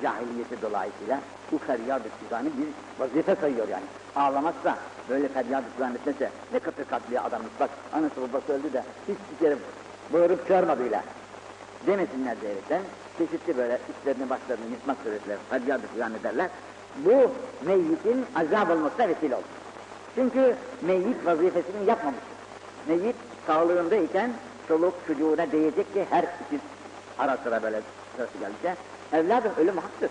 [0.01, 1.19] cahiliyeti dolayısıyla
[1.51, 2.67] bu feryat-ı bir
[2.99, 3.83] vazife sayıyor yani.
[4.15, 4.77] Ağlamazsa,
[5.09, 7.51] böyle feryat-ı etmese ne katı katliye adammış.
[7.59, 9.57] Bak anası babası öldü de hiç bir kere
[10.13, 11.03] bağırıp çağırmadığıyla
[11.87, 12.81] demesinler diyerekten
[13.17, 16.49] çeşitli böyle üstlerini başlarını yırtmak suretiyle feryat-ı ederler.
[16.97, 17.31] Bu
[17.65, 19.43] meyyitin azap olmasına vesile olur.
[20.15, 22.27] Çünkü meyyit vazifesini yapmamıştır.
[22.87, 23.15] Meyyit
[23.47, 24.31] sağlığındayken
[24.67, 26.59] çoluk çocuğuna diyecek ki her iki
[27.19, 27.81] ara sıra böyle
[28.15, 28.75] sırası gelince,
[29.13, 30.09] evladım ölüm haktır.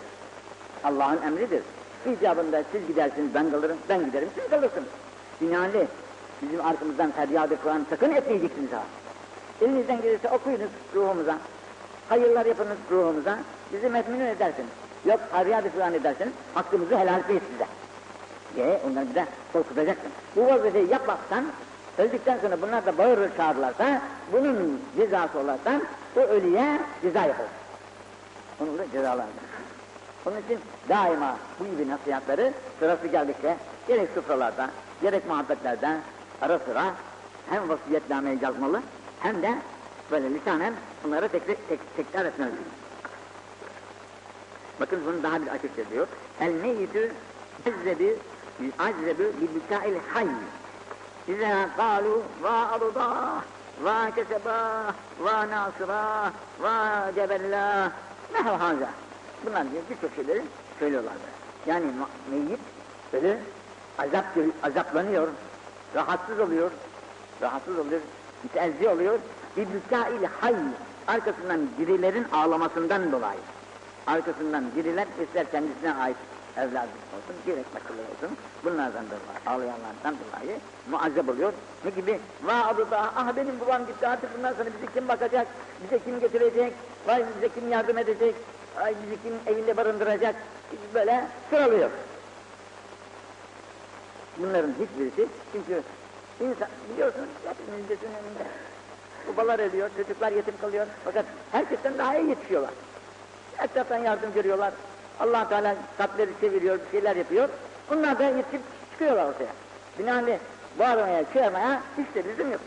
[0.85, 1.63] Allah'ın emridir.
[2.07, 4.89] İcabında siz gidersiniz ben kalırım, ben giderim siz kalırsınız.
[5.41, 5.87] Binaenli
[6.43, 8.83] bizim arkamızdan feryadı Kur'an sakın etmeyeceksiniz ha.
[9.63, 11.39] Elinizden gelirse okuyunuz ruhumuza.
[12.09, 13.39] Hayırlar yapınız ruhumuza.
[13.73, 14.71] Bizi memnun edersiniz.
[15.05, 17.67] Yok feryat-ı Kur'an ederseniz hakkımızı helal etmeyiz size.
[18.57, 20.11] Diye onları bir de korkutacaksın.
[20.37, 21.45] Bu vazifeyi yapmaktan
[21.99, 24.03] öldükten sonra bunlar da bağırır çağırırlarsa
[24.33, 25.81] bunun cezası olarsa
[26.17, 27.49] o ölüye ceza yapılır.
[28.61, 29.53] Onu da cezalandırır.
[30.27, 33.57] Onun için daima bu gibi nasihatları sırası geldikçe
[33.89, 34.71] gerek sofralarda,
[35.03, 35.97] gerek muhabbetlerde
[36.43, 36.85] ara sıra
[37.51, 38.83] hem vasiyetnameye yazmalı
[39.21, 39.55] hem de
[40.11, 40.75] böyle lisanen
[41.05, 42.59] bunları tekrar, tek, tekrar etmelidir.
[44.81, 46.07] Bakın bunu daha bir açıkça diyor.
[46.41, 47.13] El meyyitü
[47.67, 48.17] azzebi
[48.79, 50.29] azzebi bi bikail hayy.
[53.85, 56.31] Vâ kesebâh vâ nâsırâh
[56.63, 57.91] vâ cebellâh
[58.33, 58.91] nehav hâzâ.
[59.45, 60.43] Bunlar diye birçok şeyleri
[60.79, 61.13] söylüyorlar.
[61.67, 61.87] Yani
[62.31, 62.61] meyyit
[63.13, 63.39] böyle
[63.99, 64.25] azap,
[64.63, 65.29] azaplanıyor,
[65.95, 66.71] rahatsız oluyor,
[67.43, 68.01] rahatsız oluyor,
[68.43, 69.19] müteezzi oluyor.
[69.57, 70.57] Bir bikail hayy
[71.09, 73.41] arkasından dirilerin ağlamasından dolayı
[74.07, 76.17] arkasından diriler ister kendisine ait
[76.57, 80.59] evladı olsun, direkt bakılı olsun, bunlardan dolayı, ağlayanlardan dolayı
[80.91, 81.53] muazzeb oluyor.
[81.85, 82.21] Ne gibi?
[82.43, 85.47] Vaadu da, ah benim babam gitti artık bundan sonra bizi kim bakacak,
[85.85, 86.73] bize kim getirecek,
[87.07, 88.35] vay bize kim yardım edecek,
[88.77, 90.35] ay bizi kim evinde barındıracak,
[90.95, 91.91] böyle sıralıyor.
[94.39, 95.83] Bunların hiçbirisi, çünkü
[96.41, 98.47] insan, biliyorsunuz hepimizin önünde,
[99.29, 102.71] babalar ölüyor, çocuklar yetim kalıyor, fakat herkesten daha iyi yetişiyorlar.
[103.59, 104.73] Etraftan yardım görüyorlar.
[105.21, 107.49] Allah Teala kalpleri çeviriyor, bir şeyler yapıyor.
[107.91, 108.61] Bunlar da yetişip
[108.93, 109.51] çıkıyorlar ortaya.
[109.99, 110.39] Binaenli
[110.79, 112.61] bağırmaya, çığırmaya hiç de lüzum yok.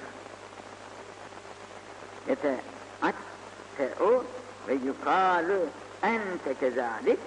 [2.29, 2.55] Yete
[3.01, 3.15] at
[4.01, 4.23] o
[4.67, 5.60] ve yukalu
[6.03, 7.19] ente kezalik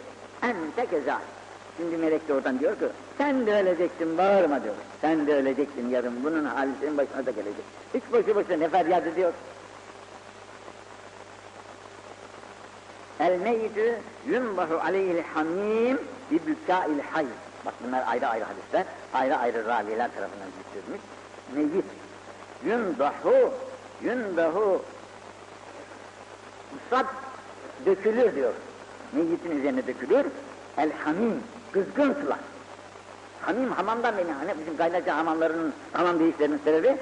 [0.43, 1.39] ente kezalik.
[1.77, 2.85] Şimdi melek de oradan diyor ki
[3.19, 4.75] sen de öleceksin bağırma diyor.
[5.01, 7.65] Sen de öleceksin yarın bunun hali senin başına da gelecek.
[7.95, 9.33] Hiç boşu boşuna ne feryat ediyor.
[13.21, 15.99] El meyyidü yunbahu aleyhil hamim
[16.31, 17.27] bi bükâil hayy.
[17.67, 21.01] Bak bunlar ayrı ayrı hadisler, ayrı ayrı raviler tarafından zikredilmiş.
[21.55, 21.85] Meyyit.
[22.65, 23.53] Yundahu,
[24.03, 24.83] yundahu
[26.91, 27.07] sab
[27.87, 28.53] dökülür diyor.
[29.13, 30.27] Meyyitin üzerine dökülür.
[30.77, 32.39] El hamim, kızgın sular.
[33.41, 36.97] Hamim hamamdan beni, hani bizim kaynakçı hamamlarının, hamam deyişlerinin sebebi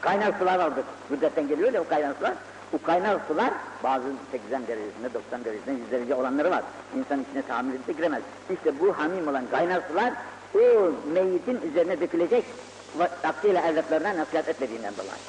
[0.00, 0.84] kaynar sular vardır.
[1.10, 2.34] Gürdetten geliyor ya o kaynar sular.
[2.72, 3.50] Bu kaynar sular
[3.84, 6.62] bazı 80 derecesinde, 90 derecesinde, 100 derece olanları var.
[6.96, 8.22] İnsan içine tahammül edip giremez.
[8.50, 10.12] İşte bu hamim olan kaynar sular
[10.54, 12.44] o meyyitin üzerine dökülecek
[13.24, 15.20] aklıyla evlatlarına nasihat etmediğinden dolayı.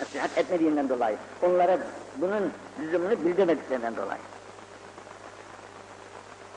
[0.00, 1.16] Nasihat etmediğinden dolayı.
[1.42, 1.78] Onlara
[2.16, 4.20] bunun lüzumunu bildirmediklerinden dolayı.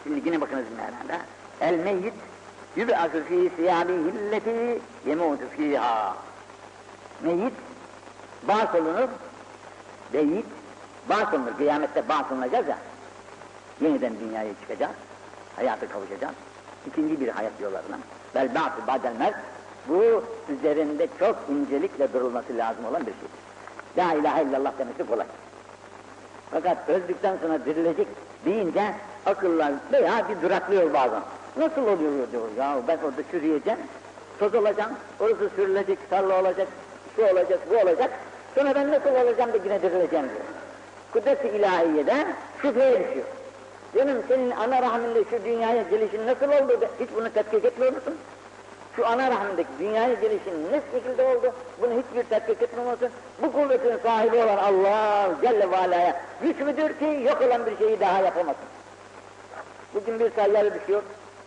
[0.03, 1.25] Şimdi yine bakınız mealada.
[1.61, 2.13] El meyyit
[2.75, 6.15] yüb'atü fî siyâbihilleti yemûtü fîhâ.
[7.21, 7.53] Meyyit
[8.47, 9.09] bağ olunur,
[10.13, 10.45] Beyit,
[11.09, 12.77] batındır, kıyamette batınlayacağız ya,
[13.81, 14.95] yeniden dünyaya çıkacağız,
[15.55, 16.35] hayata kavuşacağız.
[16.87, 17.97] İkinci bir hayat yollarına.
[18.35, 19.35] Bel ba'tı ba'del mert,
[19.87, 20.23] bu
[20.53, 23.29] üzerinde çok incelikle durulması lazım olan bir şey.
[23.97, 25.25] La ilahe illallah demesi kolay.
[26.51, 28.07] Fakat öldükten sonra dirilecek
[28.45, 28.93] deyince
[29.25, 31.21] akıllar veya bir duraklıyor bazen.
[31.57, 33.79] Nasıl oluyor diyor ya ben orada çürüyeceğim,
[34.39, 36.67] toz olacağım, orası sürülecek, tarla olacak,
[37.15, 38.11] şu olacak, bu olacak.
[38.55, 40.45] Sonra ben nasıl olacağım da yine dirileceğim diyor.
[41.13, 42.15] Kudret-i ilahiyede
[42.61, 43.25] şüpheye düşüyor.
[43.95, 48.17] Canım senin ana rahminde şu dünyaya gelişin nasıl oldu da hiç bunu tetkik etmiyor musun?
[48.95, 51.53] Şu ana rahmindeki dünyaya gelişin ne şekilde oldu?
[51.81, 53.09] Bunu hiçbir tetkik etmemesin.
[53.41, 57.99] Bu kuvvetin sahibi olan Allah Celle ve Ala'ya güç müdür ki yok olan bir şeyi
[57.99, 58.65] daha yapamasın.
[59.93, 61.01] Bugün bir sayyare düşüyor,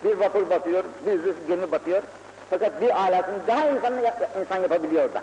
[0.05, 2.03] bir vapur batıyor, bir gemi batıyor.
[2.51, 3.95] Fakat bir alatını daha insan,
[4.41, 5.23] insan yapabiliyor da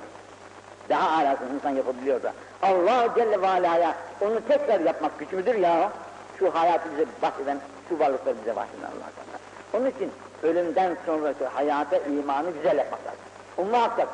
[0.90, 5.92] daha alasını insan yapabiliyor da Allah Celle ve Ala'ya onu tekrar yapmak güç müdür ya?
[6.40, 7.58] Şu hayatı bize bahseden,
[7.90, 9.40] şu varlıkları bize bahseden Allah Teala.
[9.74, 10.12] Onun için
[10.44, 13.20] ölümden sonraki hayata imanı güzel yapmak lazım.
[13.58, 14.08] O muhakkak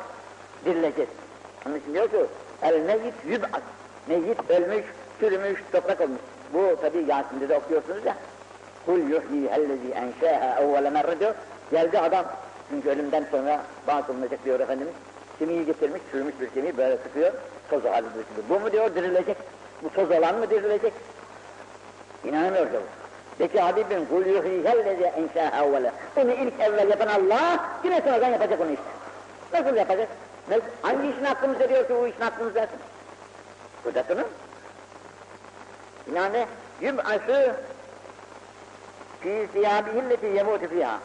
[0.64, 1.10] dirileceğiz.
[1.66, 2.26] Onun için diyor ki,
[2.62, 3.62] el meyyit yüb'at.
[4.06, 4.84] Meyyit ölmüş,
[5.20, 6.20] çürümüş, toprak olmuş.
[6.52, 8.16] Bu tabi Yasin'de de okuyorsunuz ya.
[8.86, 11.34] Kul yuhyi hellezi enşâhe evvele merre diyor.
[11.70, 12.24] Geldi adam,
[12.70, 14.94] çünkü ölümden sonra bağ olunacak diyor Efendimiz
[15.40, 17.32] kemiği getirmiş, çürümüş bir kemiği böyle sıkıyor,
[17.70, 18.48] toz halinde dökülüyor.
[18.48, 19.36] Bu mu diyor dirilecek,
[19.82, 20.92] bu toz olan mı dirilecek?
[22.24, 22.82] İnanamıyor diyor.
[23.38, 25.92] Peki Habibim, kul yuhihellezi enşâ evvele.
[26.16, 27.94] Onu ilk evvel yapan Allah, yine
[28.30, 28.84] yapacak onu işte.
[29.52, 30.08] Nasıl yapacak?
[30.48, 30.62] Nasıl?
[30.82, 32.78] Hangi işin aklımıza diyor ki bu işin aklımıza versin?
[33.84, 34.26] Kudretinin.
[36.14, 36.46] Yani
[36.80, 37.54] yub'ası
[39.20, 40.98] fi siyabihilleti yemutu fiha.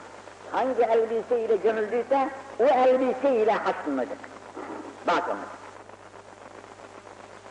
[0.51, 2.29] Hangi elbise ile gömüldüyse
[2.59, 4.17] o elbise ile haşlanacak.
[5.07, 5.49] Bakılmış.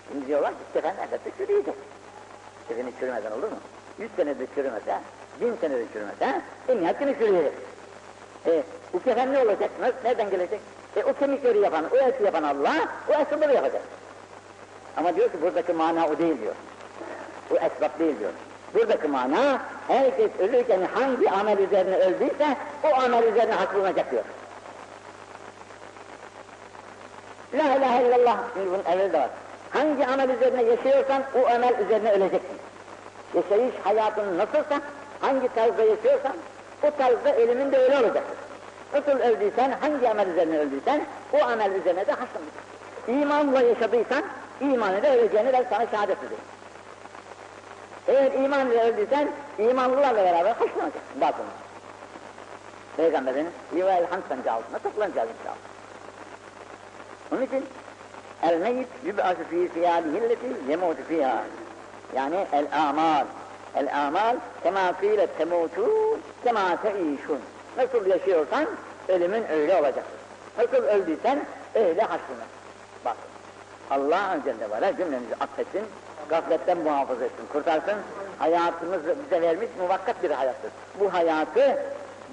[0.08, 1.74] Şimdi diyorlar ki kefen elbette çürüyecek.
[2.68, 3.58] Kefeni çürümeden olur mu?
[3.98, 5.00] Yüz senedir çürümese,
[5.40, 7.52] bin senedir çürümese, en nihayetini çürüyecek.
[8.46, 9.70] E, bu kefen ne olacak?
[10.04, 10.60] Nereden gelecek?
[10.96, 13.82] E, o kemikleri yapan, o eti yapan Allah, o esbabı yapacak.
[14.96, 16.54] Ama diyor ki buradaki mana o değil diyor.
[17.50, 18.32] Bu esbab değil diyor.
[18.74, 24.24] Buradaki mana, herkes ölürken hangi amel üzerine öldüyse, o amel üzerine hasılınacak diyor.
[27.58, 29.28] La ilahe illallah, bunun evveli de var.
[29.70, 32.58] Hangi amel üzerine yaşıyorsan, o amel üzerine öleceksin.
[33.34, 34.80] Yaşayış hayatın nasılsa,
[35.20, 36.32] hangi tarzda yaşıyorsan,
[36.82, 38.36] o tarzda ölümün de öyle olacaktır.
[38.94, 41.00] Nasıl öldüysen, hangi amel üzerine öldüysen,
[41.32, 42.64] o amel üzerine de haşlanacaksın.
[43.08, 44.24] İmanla yaşadıysan,
[44.60, 46.44] imanıyla öleceğini ben sana şehadet edeyim.
[48.08, 49.28] Eğer imanla öldüysen,
[49.58, 51.46] imanlılarla beraber haşlanacaksın batını.
[52.96, 55.73] Peygamberin İvel Hamd sancı altında toplanacağız inşallah.
[57.32, 57.64] Onun için
[58.42, 61.44] el meyyit yub'ası fî siyâlihilleti yemûtu fîhâ.
[62.14, 63.24] Yani el amal.
[63.74, 67.38] El amal kemâ kîle temûtû kemâ teîşûn.
[67.76, 68.66] Nasıl yaşıyorsan
[69.08, 70.20] ölümün öyle olacaktır.
[70.58, 72.44] Nasıl öldüysen öyle haşrına.
[73.04, 73.16] Bak
[73.90, 75.82] Allah Celle ve Ala cümlemizi affetsin,
[76.28, 77.94] gafletten muhafaza etsin, kurtarsın.
[78.38, 80.70] Hayatımızı bize vermiş muvakkat bir hayattır.
[81.00, 81.78] Bu hayatı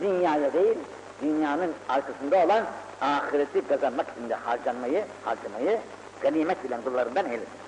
[0.02, 0.78] dünyaya değil,
[1.22, 2.64] dünyanın arkasında olan
[3.02, 5.80] ahireti kazanmak için de harcanmayı, harcamayı
[6.22, 7.62] ganimet bilen kullarından eylesin.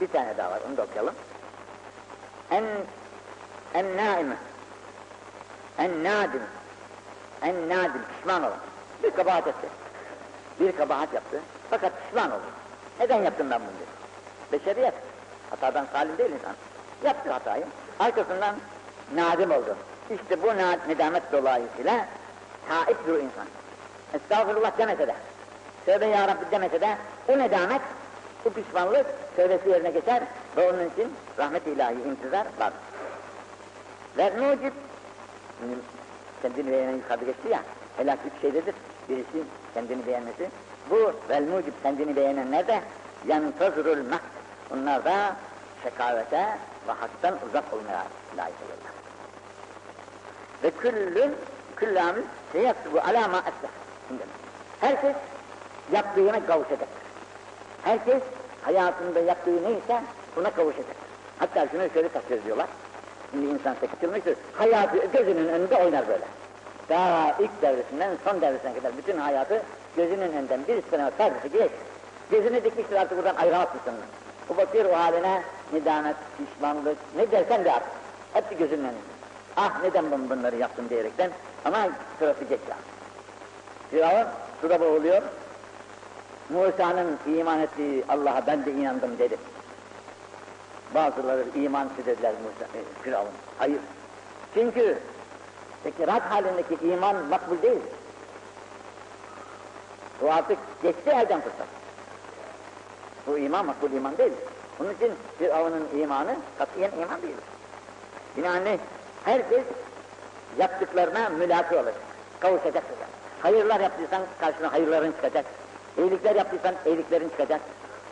[0.00, 1.14] Bir tane daha var, onu da okuyalım.
[2.50, 2.64] En,
[3.74, 4.36] en naime,
[5.78, 6.42] en nadim,
[7.42, 8.58] en nadim, pişman olan.
[9.02, 9.68] Bir kabahat etti.
[10.60, 12.44] Bir kabahat yaptı, fakat pişman oldu.
[13.00, 13.94] Neden yaptım ben bunu dedi.
[14.52, 14.94] Beşeriyet,
[15.50, 16.54] hatadan salim değil insan.
[17.04, 17.66] Yaptı hatayı,
[18.00, 18.56] arkasından
[19.14, 19.76] nadim oldu.
[20.10, 20.46] İşte bu
[20.88, 22.06] nedamet dolayısıyla
[22.68, 23.46] taip bir insan.
[24.12, 25.14] Estağfurullah demese de,
[25.86, 26.96] tövbe ya Rabbi demese de,
[27.28, 27.82] o nedamet,
[28.44, 30.22] bu pişmanlık tövbesi yerine geçer
[30.56, 32.72] ve onun için rahmet ilahi intizar var.
[34.18, 34.72] Ve mucib,
[36.42, 37.60] kendini beğenen yukarıda geçti ya,
[37.96, 38.74] helak üç şeydedir.
[39.08, 39.44] Birisi
[39.74, 40.50] kendini beğenmesi.
[40.90, 42.80] Bu vel mucib kendini beğenenler de
[43.26, 44.22] yantazırul mak.
[44.72, 45.36] Onlar da
[45.82, 48.94] şekavete ve haktan uzak olmaya layık olurlar.
[50.62, 51.36] Ve küllün,
[51.76, 53.00] küllü amil seyaksubu
[54.10, 55.16] alâ mâ Herkes
[55.92, 56.88] yaptığına kavuşacaktır.
[57.82, 58.22] Herkes
[58.62, 60.02] hayatında yaptığı neyse
[60.36, 60.96] buna kavuşacaktır.
[61.38, 62.66] Hatta şunu şöyle tasvir ediyorlar.
[63.30, 66.24] Şimdi insan sektirmiştir, hayatı gözünün önünde oynar böyle.
[66.88, 69.62] Daha ilk devresinden son devresine kadar bütün hayatı
[69.96, 71.70] gözünün önünden bir sene sadece geç.
[72.30, 73.94] Gözünü dikmiştir artık buradan ayıramaz mısın?
[74.48, 75.42] Bu bakıyor o haline
[75.72, 77.92] nedamet, pişmanlık, ne dersen de artık.
[78.32, 79.14] Hepsi gözünün önünde.
[79.56, 81.30] Ah neden bunları yaptım diyerekten
[81.64, 81.78] ama
[82.18, 82.76] sırası geç ya.
[83.94, 84.26] Firavun
[84.60, 85.22] suda boğuluyor.
[86.48, 89.36] Musa'nın iman ettiği Allah'a ben de inandım dedi.
[90.94, 93.30] Bazıları iman dediler Musa, e, Firavun.
[93.58, 93.78] Hayır.
[94.54, 94.98] Çünkü
[95.82, 97.80] tekirat halindeki iman makbul değil.
[100.20, 101.66] Bu artık geçti elden fırsat.
[103.26, 104.32] Bu iman makbul iman değil.
[104.80, 107.36] Onun için Firavun'un imanı katiyen iman değil.
[108.36, 108.78] Binaenaleyh
[109.24, 109.64] herkes
[110.58, 112.00] yaptıklarına mülaki olacak,
[112.40, 113.23] kavuşacak size.
[113.44, 115.44] Hayırlar yaptıysan karşına hayırların çıkacak.
[115.98, 117.60] İyilikler yaptıysan iyiliklerin çıkacak.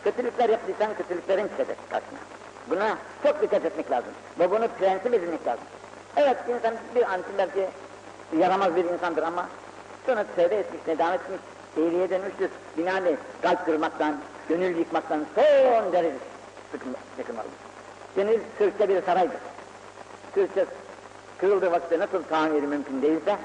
[0.05, 2.19] Kötülükler yaptıysan kötülüklerin çıkacak karşına.
[2.71, 4.13] Buna çok dikkat etmek lazım.
[4.39, 5.65] Ve bunu prensip edinmek lazım.
[6.17, 7.69] Evet insan bir an için belki
[8.39, 9.49] yaramaz bir insandır ama
[10.07, 11.41] sonra tövbe etmiş, nedamet etmiş,
[11.77, 12.51] iyiliğe dönmüştür.
[12.79, 14.17] Binaenaleyh kalp kırmaktan,
[14.49, 16.17] gönül yıkmaktan son derece
[17.17, 17.53] sıkılmalıdır.
[18.17, 19.41] Gönül Türkçe bir saraydır.
[20.35, 20.67] Türkçe
[21.39, 23.37] kırıldığı vakitte nasıl tamiri mümkün değilse,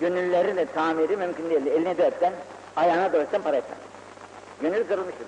[0.00, 1.66] gönülleri de tamiri mümkün değil.
[1.66, 2.32] Eline de öpten,
[2.76, 3.76] ayağına da öpten para etsen.
[4.60, 5.26] Gönül kırılmıştır.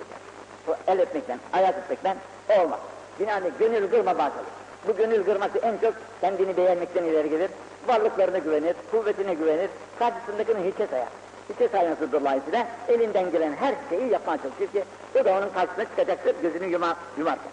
[0.67, 2.17] Bu el öpmekten, ayak öpmekten
[2.59, 2.79] olmaz.
[3.19, 4.45] Binaenaleyh gönül kırma bakalım.
[4.87, 7.51] Bu gönül kırması en çok kendini beğenmekten ileri gelir.
[7.87, 11.07] Varlıklarına güvenir, kuvvetine güvenir, karşısındakini hiçe sayar.
[11.49, 14.83] Hiçe sayması dolayısıyla elinden gelen her şeyi yapmaya çalışır ki
[15.21, 17.51] o da onun karşısına çıkacaktır gözünü yuma, yumarken.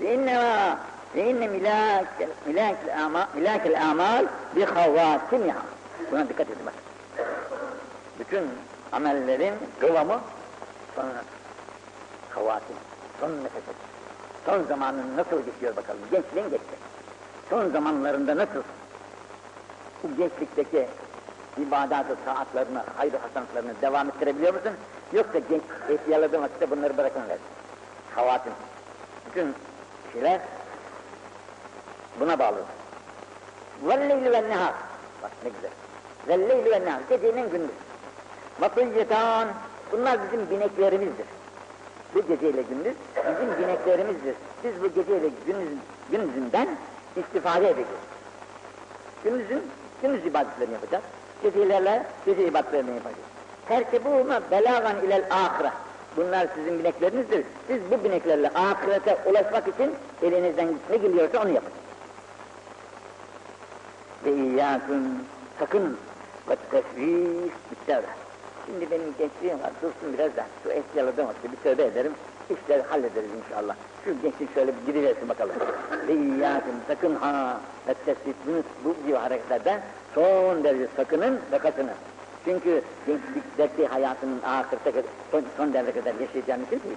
[0.00, 0.38] İnne
[1.14, 5.62] milâkel, milâkel, ama, milâkel amal bi havâsimiha.
[6.10, 6.74] Buna dikkat edin bak.
[8.18, 8.48] Bütün
[8.92, 10.20] amellerin kıvamı
[10.94, 11.22] sonra
[12.30, 12.76] havatim,
[13.20, 13.72] son nefesi.
[14.46, 16.76] Son zamanın nasıl geçiyor bakalım, gençliğin geçti.
[17.50, 18.62] Son zamanlarında nasıl
[20.02, 20.88] bu gençlikteki
[21.58, 24.72] ibadat-ı taatlarını, hayır hasanatlarını devam ettirebiliyor musun?
[25.12, 27.38] Yoksa genç ihtiyaladığım vakitte bunları bırakın ver.
[28.14, 28.52] Havatin.
[29.26, 29.54] Bütün
[30.12, 30.40] şeyler
[32.20, 32.58] buna bağlı.
[33.82, 34.72] Velleyli ve nehar.
[35.22, 35.70] Bak ne güzel.
[36.28, 37.00] Velleyli ve nehar.
[37.08, 37.76] Gecenin gündüz.
[38.60, 39.48] Vatıyyetan.
[39.92, 41.26] Bunlar bizim bineklerimizdir.
[42.14, 42.94] Bu geceyle gündüz
[43.40, 44.34] bizim bineklerimizdir.
[44.64, 45.78] Biz bu geceyle gündüz,
[46.10, 46.68] gündüzünden
[47.16, 48.00] istifade edeceğiz.
[49.24, 49.62] Gündüzün
[50.02, 51.04] gündüz ibadetlerini yapacağız.
[51.42, 53.28] Gecelerle gece ibadetlerini yapacağız.
[53.68, 55.72] Terkebûme belâgan ilel âhire.
[56.16, 57.44] Bunlar sizin bineklerinizdir.
[57.66, 61.72] Siz bu bineklerle ahirete ulaşmak için elinizden ne geliyorsa onu yapın.
[64.24, 65.02] Ve iyyâküm
[65.58, 65.96] sakın
[66.48, 68.02] ve tesbih bitter.
[68.66, 72.12] Şimdi benim gençliğim var, dursun biraz da şu ehtiyaladığım vakti bir tövbe ederim,
[72.50, 73.74] işleri hallederiz inşallah.
[74.04, 75.54] Şu gençlik şöyle bir gidiversin bakalım.
[76.08, 79.80] Ve iyyâküm sakın ha ve tesbih bunu bu gibi hareketlerden
[80.14, 81.94] son derece sakının ve kaçının.
[82.44, 86.96] Çünkü gençlikteki hayatının ahirete kadar, son, son derece kadar yaşayacağını kim bilir?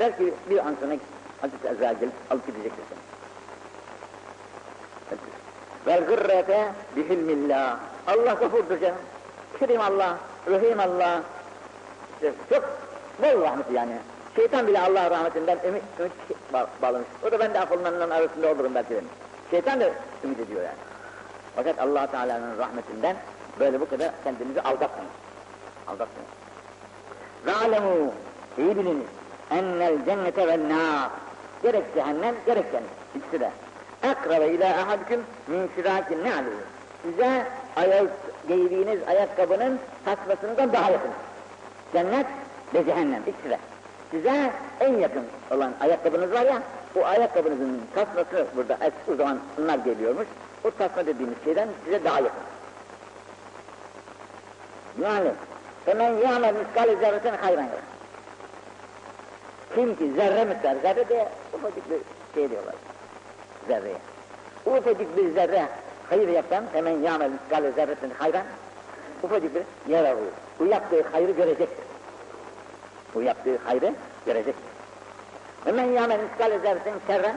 [0.00, 0.96] Belki bir an sonra
[1.40, 3.13] Hazreti Ezra gelip alıp gidecektir seni.
[5.86, 7.76] Vel gırrete bihilmillah.
[8.06, 8.96] Allah gafurdur canım.
[9.58, 10.18] Kerim Allah,
[10.50, 11.22] Rahim Allah.
[12.14, 12.64] İşte çok
[13.22, 13.96] bol rahmeti yani.
[14.36, 16.12] Şeytan bile Allah rahmetinden ümit, ümit
[16.52, 17.08] ba bağlamış.
[17.28, 19.08] O da ben de affolunanların arasında olurum belki benim.
[19.50, 19.90] Şeytan da
[20.24, 20.78] ümit ediyor yani.
[21.56, 23.16] Fakat allah Teala'nın rahmetinden
[23.60, 25.10] böyle bu kadar kendinizi aldatmayın.
[25.86, 26.30] Aldatmayın.
[27.46, 28.12] Ve alemu,
[28.58, 29.06] iyi biliniz.
[29.50, 31.10] Ennel cennete ve nâr.
[31.62, 32.90] Gerek cehennem, gerek cennet.
[33.14, 33.50] İkisi de.
[34.10, 36.56] Ekrave ila ahadikum min şirakin ne aleyhi.
[37.02, 37.46] Size
[37.76, 38.10] ayak,
[38.48, 41.10] giydiğiniz ayakkabının tasmasından daha yakın.
[41.92, 42.26] Cennet
[42.74, 43.58] ve cehennem ikisi.
[44.10, 44.50] Size
[44.80, 46.62] en yakın olan ayakkabınız var ya,
[46.96, 48.78] o ayakkabınızın tasması burada
[49.12, 50.26] o zaman bunlar geliyormuş.
[50.64, 52.42] O tasma dediğimiz şeyden size daha yakın.
[55.02, 55.30] Yani
[55.84, 57.94] hemen yâmel miskal zerreten hayran yarar.
[59.74, 61.98] Kim ki zerre miktar, zerre de ufacık bir
[62.34, 62.74] şey diyorlar.
[63.68, 63.96] Zerreye.
[64.66, 65.68] Ufacık bir zerre
[66.10, 68.46] hayır yapan hemen yâmel miskal zerreten hayran.
[69.22, 70.32] Ufacık bir yarar olur.
[70.58, 71.84] Bu yaptığı hayrı görecektir.
[73.14, 73.94] Bu yaptığı hayrı
[74.26, 74.64] görecektir.
[75.64, 77.36] Hemen yâmel miskal zerreten şerren.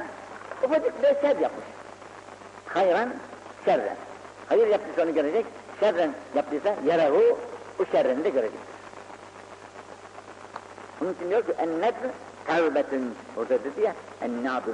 [0.63, 1.65] Ufacık bir şer yapmış.
[2.65, 3.09] Hayran,
[3.65, 3.97] şerren.
[4.49, 5.45] Hayır yaptıysa onu görecek,
[5.79, 7.37] şerren yaptıysa yarahu,
[7.79, 8.77] o şerreni de görecektir.
[11.01, 12.07] Onun için diyor ki ennedr
[12.47, 14.71] tevbetün orada dedi ya ennâdü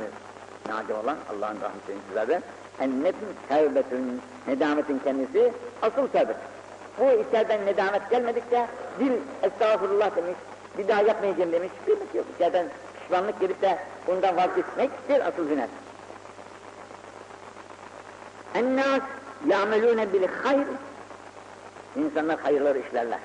[0.69, 2.41] nadim olan Allah'ın rahmetinin sizlerden
[2.79, 3.15] ennedr
[3.49, 6.35] tevbetün nedametin kendisi asıl tevbet.
[6.99, 8.67] Bu içeriden nedamet gelmedikçe
[8.99, 9.11] dil
[9.43, 10.35] estağfurullah demiş,
[10.77, 12.25] bir daha yapmayacağım demiş, bir şey yok.
[12.35, 12.65] İçeriden
[12.99, 15.67] pişmanlık gelip de bundan vazgeçmektir asıl günah.
[18.55, 19.01] Ennâs
[19.47, 20.67] ya'melûne bil hayr
[21.95, 23.19] İnsanlar hayırları işlerler.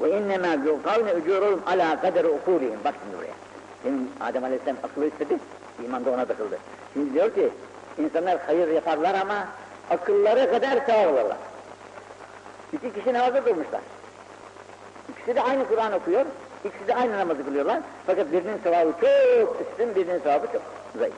[0.00, 2.78] Ve innemâ yukavne ucurum ala kaderi ukulihim.
[2.84, 3.34] Bak şimdi buraya.
[3.82, 5.38] Şimdi Adem Aleyhisselam akıllı istedi,
[5.84, 6.58] iman da ona takıldı.
[6.92, 7.50] Şimdi diyor ki,
[7.98, 9.48] insanlar hayır yaparlar ama
[9.90, 11.36] akılları kadar sevap alırlar.
[12.72, 13.80] İki kişi namaza durmuşlar.
[15.08, 16.26] İkisi de aynı Kur'an okuyor,
[16.64, 17.80] ikisi de aynı namazı kılıyorlar.
[18.06, 20.62] Fakat birinin sevabı çok üstün, birinin sevabı çok
[20.98, 21.14] zayıf.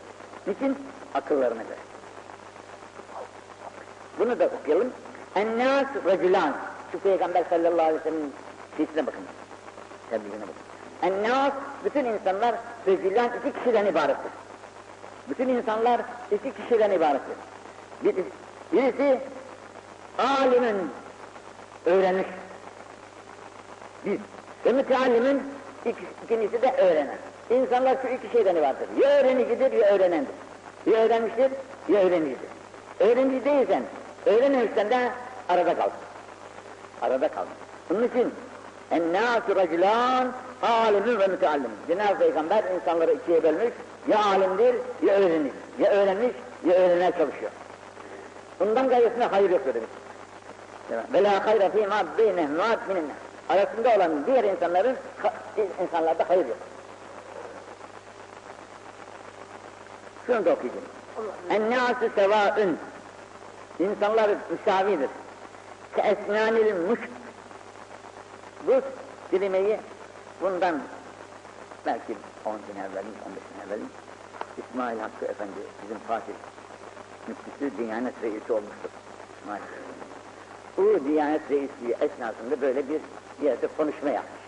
[0.47, 0.79] Niçin?
[1.15, 1.79] Akıllarına göre.
[4.19, 4.93] Bunu da okuyalım.
[5.35, 6.55] Ennâs recülân.
[6.93, 8.33] Şu Peygamber sallallahu aleyhi ve sellem'in
[8.77, 9.21] sesine bakın.
[10.11, 10.65] Tebliğine bakın.
[11.03, 11.53] Ennâs,
[11.85, 12.55] bütün insanlar
[12.87, 14.31] recülân iki kişiden ibarettir.
[15.29, 16.01] Bütün insanlar
[16.31, 17.37] iki kişiden ibarettir.
[18.05, 18.14] Bir,
[18.72, 19.20] birisi
[20.18, 20.91] alimin
[21.87, 22.27] öğrenmiş.
[24.07, 24.20] Bir.
[24.66, 25.43] Ve müteallimin
[26.25, 27.18] ikincisi de öğrenen.
[27.51, 29.03] İnsanlar şu iki şeyden ibarettir.
[29.03, 30.35] Ya öğrenicidir ya öğrenendir.
[30.87, 31.51] Ya öğrenmiştir
[31.89, 32.49] ya öğrenicidir.
[33.01, 33.83] Öğrenci değilsen,
[34.27, 35.11] öğrenemişsen de
[35.49, 35.91] arada kal.
[37.03, 37.45] Arada kal.
[37.91, 38.35] Bunun için
[38.91, 41.70] ennâsü racülân alimin ve müteallim.
[41.89, 43.72] Cenab-ı Peygamber insanları ikiye bölmüş.
[44.09, 45.53] Ya alimdir ya öğrenir.
[45.79, 46.33] Ya öğrenmiş
[46.67, 47.51] ya öğrenmeye çalışıyor.
[48.61, 49.91] Bundan gayrısına hayır yok demiş.
[51.13, 53.13] Ve la hayra fîmâ beynehmâ mininne.
[53.49, 54.97] Arasında olan diğer insanların
[55.83, 56.57] insanlarda hayır yok.
[60.27, 60.85] Şunu da okuyacağım.
[61.51, 62.79] Ennâsü sevâün.
[63.79, 65.11] İnsanlar müsavidir.
[65.97, 66.75] Ke esnânil.
[68.67, 68.81] Bu
[69.31, 69.79] kelimeyi
[70.41, 70.81] bundan
[71.87, 73.86] belki 10 sene evvel, 15 sene evvel
[74.59, 76.32] İsmail Hakkı Efendi bizim Fatih
[77.28, 78.90] müftüsü Diyanet Reisi olmuştur.
[79.40, 79.62] İsmail.
[80.76, 83.01] Bu Diyanet Reisi esnasında böyle bir
[83.42, 84.45] yerde konuşma yapmış.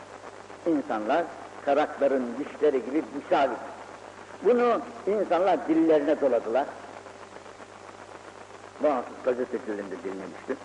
[0.66, 1.24] İnsanlar
[1.64, 3.58] karakların dişleri gibi müsavit.
[4.42, 6.66] Bunu insanlar dillerine doladılar.
[8.82, 10.56] Bazı gazetecilerin de diline düştü.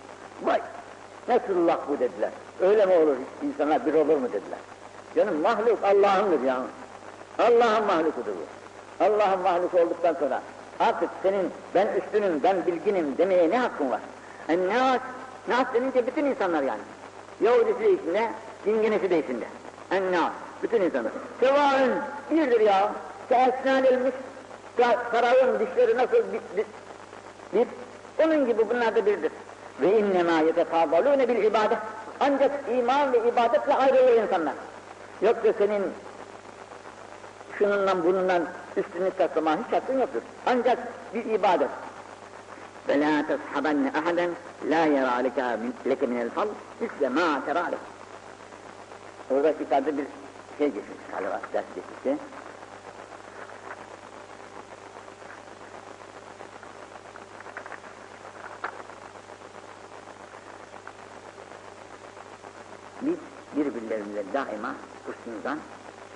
[0.43, 0.61] Vay!
[1.27, 2.31] Nasıl laf bu dediler.
[2.61, 4.59] Öyle mi olur insanlar bir olur mu dediler.
[5.15, 6.61] Canım mahluk Allah'ındır ya.
[7.39, 8.45] Allah'ın mahlukudur bu.
[9.03, 10.41] Allah'ın mahluk olduktan sonra
[10.79, 13.99] artık senin ben üstünüm, ben bilginim demeye ne hakkın var?
[14.49, 15.01] Yani nas,
[15.47, 16.81] nas denince bütün insanlar yani.
[17.41, 18.29] Yahudisi de içinde,
[18.65, 19.45] dinginesi de içinde.
[19.91, 20.31] Ennas,
[20.63, 21.11] bütün insanlar.
[21.39, 21.91] Sevaın
[22.31, 22.91] birdir ya.
[23.29, 24.13] Teesnâ elmiş,
[25.11, 26.65] sarayın dişleri nasıl bir, bir,
[27.53, 27.67] bir,
[28.25, 29.31] onun gibi bunlar da birdir.
[29.81, 31.77] Ve innemâ yetefâdalûne bil ibadet.
[32.19, 34.53] Ancak iman ve ibadetle ayrılır insanlar.
[35.21, 35.83] Yoksa senin
[37.61, 38.41] şununla bununla
[38.77, 40.21] üstünlük taslama hiç hakkın yoktur.
[40.45, 40.77] Ancak
[41.13, 41.69] bir ibadet.
[42.89, 44.31] La tashabanne ahaden
[44.69, 45.15] la yara
[45.85, 46.47] leke minel fal
[46.79, 47.79] misle ma tera lek.
[49.31, 50.05] Orada yukarıda bir
[50.57, 52.17] şey geçmiş galiba, ders geçmişti.
[63.01, 63.17] Biz
[63.55, 65.59] birbirlerimize daima husnuzan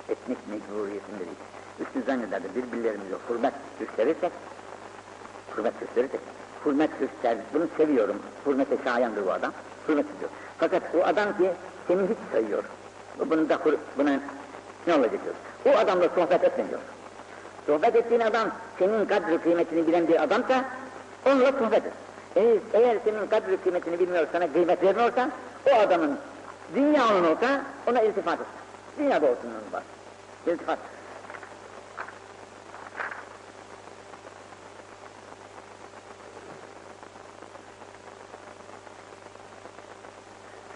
[0.08, 1.38] etmek mecburiyetindeyiz.
[1.80, 4.32] Hüsnü zannederdi birbirlerimize hürmet gösterirsek,
[5.56, 6.20] hürmet gösterirsek,
[6.66, 9.52] hürmet göster, bunu seviyorum, hürmete şayandır bu adam,
[9.88, 10.30] hürmet ediyor.
[10.58, 11.50] Fakat o adam ki
[11.88, 12.64] seni hiç sayıyor,
[13.30, 13.58] bunu da
[13.98, 14.20] buna
[14.86, 15.34] ne olacak diyor.
[15.66, 16.80] O adamla sohbet etme diyor.
[17.66, 18.48] Sohbet ettiğin adam
[18.78, 20.64] senin kadri kıymetini bilen bir adamsa
[21.26, 21.92] onunla sohbet et.
[22.36, 25.30] Eğer, eğer senin kadri kıymetini bilmiyor, sana kıymet vermiyorsa
[25.66, 26.18] o adamın
[26.74, 28.46] dünya onun olsa ona iltifat et.
[28.98, 29.82] Dünyada olsun onun var.
[30.46, 30.78] İltifat.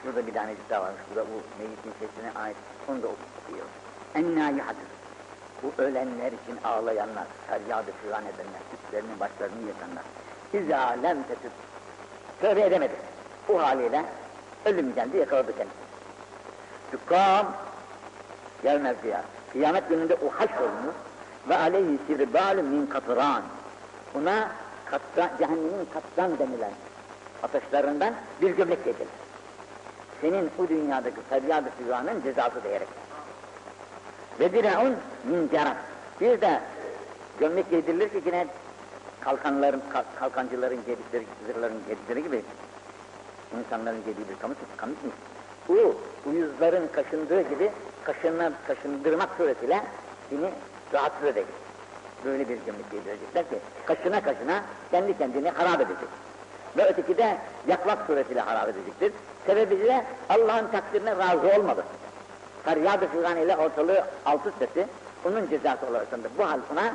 [0.03, 1.01] Şurada bir tanecik daha varmış.
[1.11, 2.57] Burada bu meyyitin sesine ait.
[2.89, 3.67] Onu da okuyor.
[4.15, 4.91] Enna yuhadır.
[5.63, 10.05] Bu ölenler için ağlayanlar, feryadı filan edenler, üstlerini başlarını yakanlar.
[10.53, 11.51] İzâ lem tetüb.
[12.41, 12.95] Tövbe edemedi.
[13.49, 14.05] Bu haliyle
[14.65, 15.81] ölüm geldi yakaladı kendisini.
[16.91, 17.53] Tükam
[18.63, 19.25] gelmez ya.
[19.53, 20.95] Kıyamet gününde o haş olunur
[21.49, 23.43] ve aleyhi sirbalü min katran.
[24.15, 24.49] Buna
[24.85, 26.73] katran, cehennemin katran denilen
[27.43, 29.09] ateşlerinden bir gömlek getirir.
[30.21, 32.89] Senin bu dünyadaki feryat-ı figanın cezası diyerek.
[34.41, 35.77] Ve dira'un min cerat.
[36.21, 36.61] Bir de
[37.41, 38.47] gömlek giydirilir ki yine
[39.21, 39.83] kalkanların,
[40.21, 42.43] kalkancıların giydikleri, zırhların giydikleri gibi
[43.59, 45.11] insanların giydiği bir kamış, kamış mı?
[45.69, 45.97] Bu
[46.31, 47.71] uyuzların kaşındığı gibi
[48.05, 49.83] kaşınma, kaşındırmak suretiyle
[50.31, 50.51] seni
[50.93, 51.47] rahatsız edecek.
[52.25, 56.09] Böyle bir gömlek giydirecekler ki kaşına kaşına kendi kendini harap edecek.
[56.77, 57.39] Ve öteki de
[57.69, 59.13] yakmak suretiyle harap edecektir.
[59.47, 61.85] Sebebi de Allah'ın takdirine razı olmadı.
[62.65, 64.87] Feryad-ı figan ile ortalığı alt üst etti.
[65.25, 66.07] Onun cezası olarak
[66.39, 66.95] bu hal buna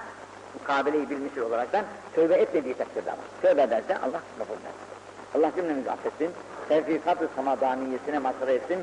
[0.53, 1.85] mukabeleyi bilmiş olaraktan
[2.15, 3.21] tövbe etmediği takdirde ama.
[3.41, 4.71] Tövbe ederse Allah lafı der.
[5.35, 6.31] Allah cümlemizi affetsin.
[6.69, 8.79] Tevfikat-ı samadaniyesine mazhar etsin.